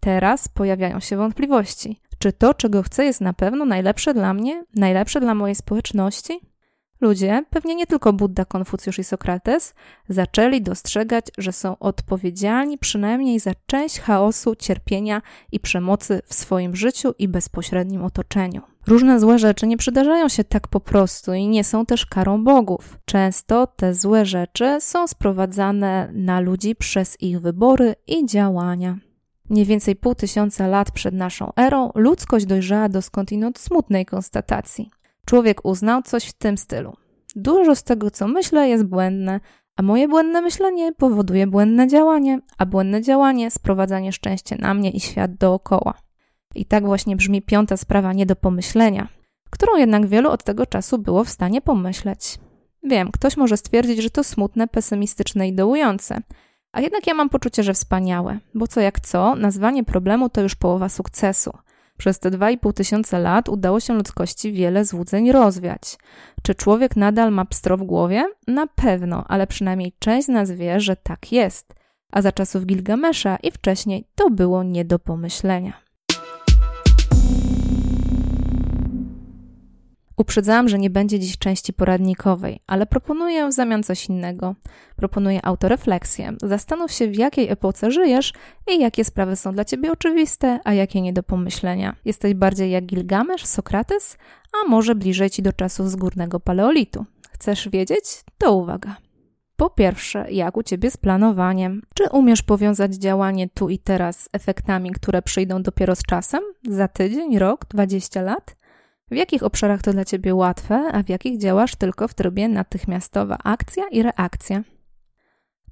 Teraz 0.00 0.48
pojawiają 0.48 1.00
się 1.00 1.16
wątpliwości. 1.16 2.00
Czy 2.18 2.32
to, 2.32 2.54
czego 2.54 2.82
chcę, 2.82 3.04
jest 3.04 3.20
na 3.20 3.32
pewno 3.32 3.64
najlepsze 3.64 4.14
dla 4.14 4.34
mnie, 4.34 4.64
najlepsze 4.74 5.20
dla 5.20 5.34
mojej 5.34 5.54
społeczności? 5.54 6.40
Ludzie, 7.00 7.44
pewnie 7.50 7.74
nie 7.74 7.86
tylko 7.86 8.12
Buddha, 8.12 8.44
Konfucjusz 8.44 8.98
i 8.98 9.04
Sokrates, 9.04 9.74
zaczęli 10.08 10.62
dostrzegać, 10.62 11.26
że 11.38 11.52
są 11.52 11.78
odpowiedzialni 11.78 12.78
przynajmniej 12.78 13.40
za 13.40 13.52
część 13.66 14.00
chaosu, 14.00 14.54
cierpienia 14.56 15.22
i 15.52 15.60
przemocy 15.60 16.22
w 16.26 16.34
swoim 16.34 16.76
życiu 16.76 17.14
i 17.18 17.28
bezpośrednim 17.28 18.04
otoczeniu. 18.04 18.62
Różne 18.86 19.20
złe 19.20 19.38
rzeczy 19.38 19.66
nie 19.66 19.76
przydarzają 19.76 20.28
się 20.28 20.44
tak 20.44 20.68
po 20.68 20.80
prostu 20.80 21.34
i 21.34 21.48
nie 21.48 21.64
są 21.64 21.86
też 21.86 22.06
karą 22.06 22.44
bogów. 22.44 22.98
Często 23.04 23.66
te 23.66 23.94
złe 23.94 24.26
rzeczy 24.26 24.76
są 24.80 25.06
sprowadzane 25.06 26.10
na 26.14 26.40
ludzi 26.40 26.76
przez 26.76 27.20
ich 27.20 27.40
wybory 27.40 27.94
i 28.06 28.26
działania. 28.26 28.98
Mniej 29.50 29.64
więcej 29.64 29.96
pół 29.96 30.14
tysiąca 30.14 30.66
lat 30.66 30.90
przed 30.90 31.14
naszą 31.14 31.52
erą 31.56 31.90
ludzkość 31.94 32.46
dojrzała 32.46 32.88
do 32.88 33.02
skądinąd 33.02 33.58
smutnej 33.58 34.06
konstatacji. 34.06 34.90
Człowiek 35.30 35.64
uznał 35.64 36.02
coś 36.02 36.24
w 36.24 36.32
tym 36.32 36.58
stylu. 36.58 36.96
Dużo 37.36 37.74
z 37.74 37.82
tego, 37.82 38.10
co 38.10 38.28
myślę, 38.28 38.68
jest 38.68 38.84
błędne, 38.84 39.40
a 39.76 39.82
moje 39.82 40.08
błędne 40.08 40.42
myślenie 40.42 40.92
powoduje 40.92 41.46
błędne 41.46 41.88
działanie, 41.88 42.40
a 42.58 42.66
błędne 42.66 43.02
działanie 43.02 43.50
sprowadza 43.50 44.00
nieszczęście 44.00 44.56
na 44.56 44.74
mnie 44.74 44.90
i 44.90 45.00
świat 45.00 45.34
dookoła. 45.34 45.94
I 46.54 46.64
tak 46.64 46.86
właśnie 46.86 47.16
brzmi 47.16 47.42
piąta 47.42 47.76
sprawa 47.76 48.12
nie 48.12 48.26
do 48.26 48.36
pomyślenia, 48.36 49.08
którą 49.50 49.76
jednak 49.76 50.06
wielu 50.06 50.30
od 50.30 50.44
tego 50.44 50.66
czasu 50.66 50.98
było 50.98 51.24
w 51.24 51.30
stanie 51.30 51.60
pomyśleć. 51.60 52.38
Wiem, 52.82 53.10
ktoś 53.12 53.36
może 53.36 53.56
stwierdzić, 53.56 54.02
że 54.02 54.10
to 54.10 54.24
smutne, 54.24 54.68
pesymistyczne 54.68 55.48
i 55.48 55.52
dołujące, 55.52 56.20
a 56.72 56.80
jednak 56.80 57.06
ja 57.06 57.14
mam 57.14 57.28
poczucie, 57.28 57.62
że 57.62 57.74
wspaniałe, 57.74 58.38
bo 58.54 58.66
co 58.66 58.80
jak 58.80 59.00
co, 59.00 59.34
nazwanie 59.34 59.84
problemu 59.84 60.28
to 60.28 60.40
już 60.40 60.54
połowa 60.54 60.88
sukcesu. 60.88 61.50
Przez 62.00 62.18
te 62.18 62.30
2,5 62.30 62.72
tysiąca 62.72 63.18
lat 63.18 63.48
udało 63.48 63.80
się 63.80 63.94
ludzkości 63.94 64.52
wiele 64.52 64.84
złudzeń 64.84 65.32
rozwiać. 65.32 65.98
Czy 66.42 66.54
człowiek 66.54 66.96
nadal 66.96 67.32
ma 67.32 67.44
pstro 67.44 67.76
w 67.76 67.82
głowie? 67.82 68.24
Na 68.46 68.66
pewno, 68.66 69.24
ale 69.28 69.46
przynajmniej 69.46 69.92
część 69.98 70.26
z 70.26 70.28
nas 70.28 70.50
wie, 70.50 70.80
że 70.80 70.96
tak 70.96 71.32
jest. 71.32 71.74
A 72.12 72.22
za 72.22 72.32
czasów 72.32 72.66
Gilgamesza 72.66 73.36
i 73.36 73.50
wcześniej 73.50 74.04
to 74.14 74.30
było 74.30 74.62
nie 74.62 74.84
do 74.84 74.98
pomyślenia. 74.98 75.72
Uprzedzałam, 80.20 80.68
że 80.68 80.78
nie 80.78 80.90
będzie 80.90 81.18
dziś 81.18 81.38
części 81.38 81.72
poradnikowej, 81.72 82.60
ale 82.66 82.86
proponuję 82.86 83.48
w 83.48 83.52
zamian 83.52 83.82
coś 83.82 84.06
innego. 84.06 84.54
Proponuję 84.96 85.44
autorefleksję. 85.44 86.32
Zastanów 86.42 86.92
się, 86.92 87.08
w 87.08 87.16
jakiej 87.16 87.48
epoce 87.48 87.90
żyjesz 87.90 88.32
i 88.70 88.80
jakie 88.80 89.04
sprawy 89.04 89.36
są 89.36 89.52
dla 89.52 89.64
ciebie 89.64 89.92
oczywiste, 89.92 90.60
a 90.64 90.72
jakie 90.72 91.00
nie 91.00 91.12
do 91.12 91.22
pomyślenia. 91.22 91.96
Jesteś 92.04 92.34
bardziej 92.34 92.70
jak 92.70 92.86
Gilgamesz, 92.86 93.46
Sokrates, 93.46 94.18
a 94.52 94.68
może 94.68 94.94
bliżej 94.94 95.30
ci 95.30 95.42
do 95.42 95.52
czasów 95.52 95.90
z 95.90 95.96
górnego 95.96 96.40
paleolitu. 96.40 97.04
Chcesz 97.32 97.68
wiedzieć? 97.68 98.04
To 98.38 98.54
uwaga. 98.54 98.96
Po 99.56 99.70
pierwsze, 99.70 100.26
jak 100.30 100.56
u 100.56 100.62
ciebie 100.62 100.90
z 100.90 100.96
planowaniem? 100.96 101.82
Czy 101.94 102.04
umiesz 102.10 102.42
powiązać 102.42 102.94
działanie 102.94 103.48
tu 103.48 103.68
i 103.68 103.78
teraz 103.78 104.20
z 104.20 104.28
efektami, 104.32 104.90
które 104.90 105.22
przyjdą 105.22 105.62
dopiero 105.62 105.96
z 105.96 106.02
czasem? 106.02 106.40
Za 106.68 106.88
tydzień, 106.88 107.38
rok, 107.38 107.66
20 107.68 108.22
lat? 108.22 108.59
W 109.10 109.16
jakich 109.16 109.42
obszarach 109.42 109.82
to 109.82 109.92
dla 109.92 110.04
ciebie 110.04 110.34
łatwe, 110.34 110.88
a 110.92 111.02
w 111.02 111.08
jakich 111.08 111.38
działasz 111.38 111.76
tylko 111.76 112.08
w 112.08 112.14
trybie 112.14 112.48
natychmiastowa 112.48 113.38
akcja 113.44 113.84
i 113.90 114.02
reakcja? 114.02 114.62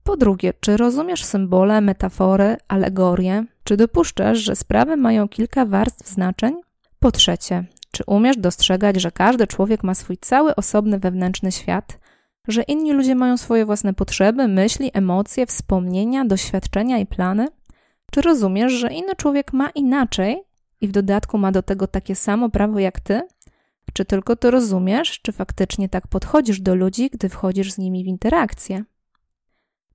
Po 0.02 0.16
drugie, 0.16 0.52
czy 0.60 0.76
rozumiesz 0.76 1.24
symbole, 1.24 1.80
metafory, 1.80 2.56
alegorie? 2.68 3.44
Czy 3.64 3.76
dopuszczasz, 3.76 4.38
że 4.38 4.56
sprawy 4.56 4.96
mają 4.96 5.28
kilka 5.28 5.66
warstw 5.66 6.08
znaczeń? 6.08 6.60
Po 6.98 7.12
trzecie, 7.12 7.64
czy 7.90 8.04
umiesz 8.06 8.36
dostrzegać, 8.36 9.00
że 9.00 9.10
każdy 9.10 9.46
człowiek 9.46 9.84
ma 9.84 9.94
swój 9.94 10.18
cały 10.18 10.54
osobny 10.54 10.98
wewnętrzny 10.98 11.52
świat, 11.52 11.98
że 12.48 12.62
inni 12.62 12.92
ludzie 12.92 13.14
mają 13.14 13.36
swoje 13.36 13.66
własne 13.66 13.94
potrzeby, 13.94 14.48
myśli, 14.48 14.90
emocje, 14.94 15.46
wspomnienia, 15.46 16.24
doświadczenia 16.24 16.98
i 16.98 17.06
plany? 17.06 17.48
Czy 18.12 18.20
rozumiesz, 18.20 18.72
że 18.72 18.92
inny 18.92 19.14
człowiek 19.16 19.52
ma 19.52 19.70
inaczej 19.70 20.47
i 20.80 20.88
w 20.88 20.92
dodatku 20.92 21.38
ma 21.38 21.52
do 21.52 21.62
tego 21.62 21.86
takie 21.86 22.14
samo 22.14 22.50
prawo 22.50 22.78
jak 22.78 23.00
ty? 23.00 23.22
Czy 23.92 24.04
tylko 24.04 24.36
to 24.36 24.50
rozumiesz, 24.50 25.20
czy 25.22 25.32
faktycznie 25.32 25.88
tak 25.88 26.08
podchodzisz 26.08 26.60
do 26.60 26.74
ludzi, 26.74 27.10
gdy 27.10 27.28
wchodzisz 27.28 27.72
z 27.72 27.78
nimi 27.78 28.04
w 28.04 28.06
interakcję? 28.06 28.84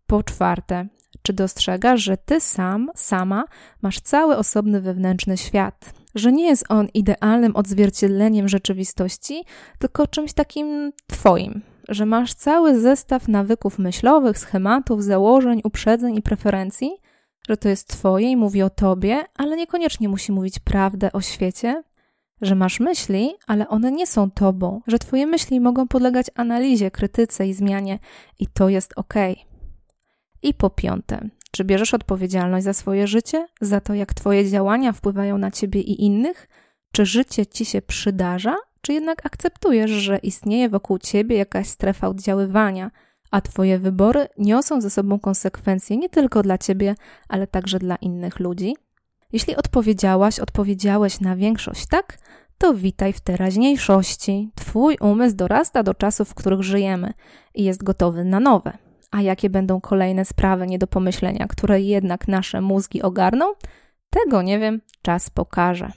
Po 0.07 0.23
czwarte, 0.23 0.87
czy 1.21 1.33
dostrzegasz, 1.33 2.01
że 2.01 2.17
ty 2.17 2.41
sam, 2.41 2.89
sama 2.95 3.45
masz 3.81 3.99
cały 3.99 4.37
osobny 4.37 4.81
wewnętrzny 4.81 5.37
świat, 5.37 5.93
że 6.15 6.31
nie 6.31 6.45
jest 6.45 6.65
on 6.69 6.87
idealnym 6.93 7.55
odzwierciedleniem 7.55 8.47
rzeczywistości, 8.47 9.43
tylko 9.79 10.07
czymś 10.07 10.33
takim 10.33 10.91
twoim, 11.07 11.61
że 11.89 12.05
masz 12.05 12.33
cały 12.33 12.79
zestaw 12.79 13.27
nawyków 13.27 13.79
myślowych, 13.79 14.37
schematów, 14.37 15.03
założeń, 15.03 15.61
uprzedzeń 15.63 16.15
i 16.15 16.21
preferencji, 16.21 16.91
że 17.49 17.57
to 17.57 17.69
jest 17.69 17.87
Twoje 17.87 18.31
i 18.31 18.37
mówi 18.37 18.61
o 18.61 18.69
Tobie, 18.69 19.25
ale 19.35 19.55
niekoniecznie 19.55 20.09
musi 20.09 20.31
mówić 20.31 20.59
prawdę 20.59 21.11
o 21.11 21.21
świecie, 21.21 21.83
że 22.41 22.55
masz 22.55 22.79
myśli, 22.79 23.33
ale 23.47 23.67
one 23.67 23.91
nie 23.91 24.07
są 24.07 24.31
Tobą, 24.31 24.81
że 24.87 24.99
Twoje 24.99 25.27
myśli 25.27 25.59
mogą 25.59 25.87
podlegać 25.87 26.27
analizie, 26.35 26.91
krytyce 26.91 27.47
i 27.47 27.53
zmianie 27.53 27.99
i 28.39 28.47
to 28.47 28.69
jest 28.69 28.93
ok. 28.95 29.13
I 30.41 30.53
po 30.53 30.69
piąte, 30.69 31.29
czy 31.51 31.63
bierzesz 31.63 31.93
odpowiedzialność 31.93 32.63
za 32.63 32.73
swoje 32.73 33.07
życie, 33.07 33.47
za 33.61 33.81
to, 33.81 33.93
jak 33.93 34.13
Twoje 34.13 34.49
działania 34.49 34.91
wpływają 34.91 35.37
na 35.37 35.51
Ciebie 35.51 35.81
i 35.81 36.05
innych? 36.05 36.47
Czy 36.91 37.05
życie 37.05 37.45
Ci 37.45 37.65
się 37.65 37.81
przydarza, 37.81 38.55
czy 38.81 38.93
jednak 38.93 39.25
akceptujesz, 39.25 39.91
że 39.91 40.17
istnieje 40.17 40.69
wokół 40.69 40.99
Ciebie 40.99 41.37
jakaś 41.37 41.67
strefa 41.67 42.07
oddziaływania– 42.07 42.91
a 43.33 43.41
Twoje 43.41 43.79
wybory 43.79 44.27
niosą 44.37 44.81
ze 44.81 44.89
sobą 44.89 45.19
konsekwencje 45.19 45.97
nie 45.97 46.09
tylko 46.09 46.43
dla 46.43 46.57
Ciebie, 46.57 46.95
ale 47.29 47.47
także 47.47 47.79
dla 47.79 47.95
innych 47.95 48.39
ludzi? 48.39 48.75
Jeśli 49.31 49.55
odpowiedziałaś, 49.55 50.39
odpowiedziałeś 50.39 51.19
na 51.19 51.35
większość 51.35 51.85
tak, 51.87 52.17
to 52.57 52.73
witaj 52.73 53.13
w 53.13 53.21
teraźniejszości. 53.21 54.51
Twój 54.55 54.97
umysł 55.01 55.35
dorasta 55.35 55.83
do 55.83 55.93
czasów, 55.93 56.29
w 56.29 56.33
których 56.33 56.61
żyjemy 56.61 57.13
i 57.55 57.63
jest 57.63 57.83
gotowy 57.83 58.25
na 58.25 58.39
nowe. 58.39 58.77
A 59.11 59.21
jakie 59.21 59.49
będą 59.49 59.81
kolejne 59.81 60.25
sprawy 60.25 60.67
nie 60.67 60.79
do 60.79 60.87
pomyślenia, 60.87 61.47
które 61.47 61.81
jednak 61.81 62.27
nasze 62.27 62.61
mózgi 62.61 63.01
ogarną? 63.01 63.45
Tego 64.09 64.41
nie 64.41 64.59
wiem, 64.59 64.81
czas 65.01 65.29
pokaże. 65.29 65.91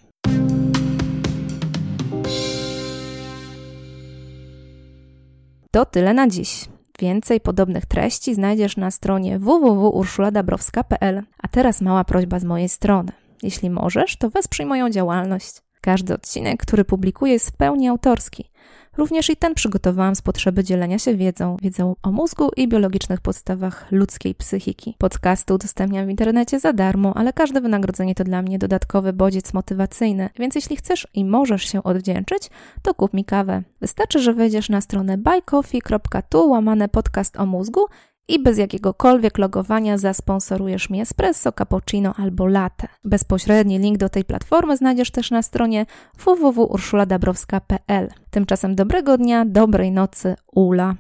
To 5.71 5.85
tyle 5.85 6.15
na 6.15 6.29
dziś. 6.29 6.76
Więcej 6.99 7.41
podobnych 7.41 7.87
treści 7.87 8.35
znajdziesz 8.35 8.77
na 8.77 8.91
stronie 8.91 9.39
www.urszuladabrowska.pl. 9.39 11.23
A 11.39 11.49
teraz 11.49 11.81
mała 11.81 12.05
prośba 12.05 12.39
z 12.39 12.45
mojej 12.45 12.69
strony. 12.69 13.13
Jeśli 13.43 13.71
możesz, 13.71 14.17
to 14.17 14.31
wesprzyj 14.31 14.67
moją 14.67 14.91
działalność. 14.91 15.63
Każdy 15.81 16.15
odcinek, 16.15 16.63
który 16.63 16.85
publikuję, 16.85 17.33
jest 17.33 17.51
w 17.51 17.57
pełni 17.57 17.89
autorski. 17.89 18.51
Również 18.97 19.31
i 19.31 19.37
ten 19.37 19.55
przygotowałam 19.55 20.17
z 20.17 20.23
potrzeby 20.23 20.65
dzielenia 20.65 20.99
się 20.99 21.15
wiedzą, 21.15 21.57
wiedzą 21.63 21.97
o 22.03 22.13
mózgu 22.13 22.51
i 22.57 22.69
biologicznych 22.69 23.21
podstawach 23.21 23.87
ludzkiej 23.93 24.35
psychiki. 24.35 24.95
Podcasty 24.99 25.55
udostępniam 25.55 26.07
w 26.07 26.11
internecie 26.11 26.61
za 26.61 26.73
darmo, 26.73 27.17
ale 27.17 27.33
każde 27.33 27.61
wynagrodzenie 27.61 28.15
to 28.15 28.25
dla 28.25 28.43
mnie 28.43 28.59
dodatkowy 28.59 29.13
bodziec 29.13 29.55
motywacyjny, 29.55 30.31
więc 30.39 30.55
jeśli 30.55 30.77
chcesz 30.77 31.09
i 31.15 31.25
możesz 31.25 31.63
się 31.63 31.83
odwdzięczyć, 31.83 32.51
to 32.83 32.95
kup 32.95 33.15
mi 33.15 33.25
kawę. 33.25 33.63
Wystarczy, 33.81 34.21
że 34.21 34.35
wejdziesz 34.35 34.69
na 34.69 34.81
stronę 34.81 35.19
buycoffee.tu 35.19 36.51
łamane 36.51 36.89
podcast 36.89 37.37
o 37.37 37.47
mózgu 37.47 37.87
i 38.29 38.39
bez 38.43 38.59
jakiegokolwiek 38.59 39.39
logowania 39.39 39.99
zasponsorujesz 39.99 40.91
mi 40.91 41.01
espresso, 41.01 41.53
cappuccino 41.53 42.15
albo 42.17 42.47
latte. 42.47 42.89
Bezpośredni 43.05 43.79
link 43.79 43.99
do 43.99 44.09
tej 44.09 44.25
platformy 44.25 44.77
znajdziesz 44.77 45.11
też 45.11 45.31
na 45.31 45.43
stronie 45.43 45.87
www.urszuladabrowska.pl. 46.25 48.09
Tymczasem 48.31 48.75
dobrego 48.75 49.19
dnia, 49.19 49.45
dobrej 49.45 49.93
nocy, 49.93 50.35
Ula. 50.53 50.95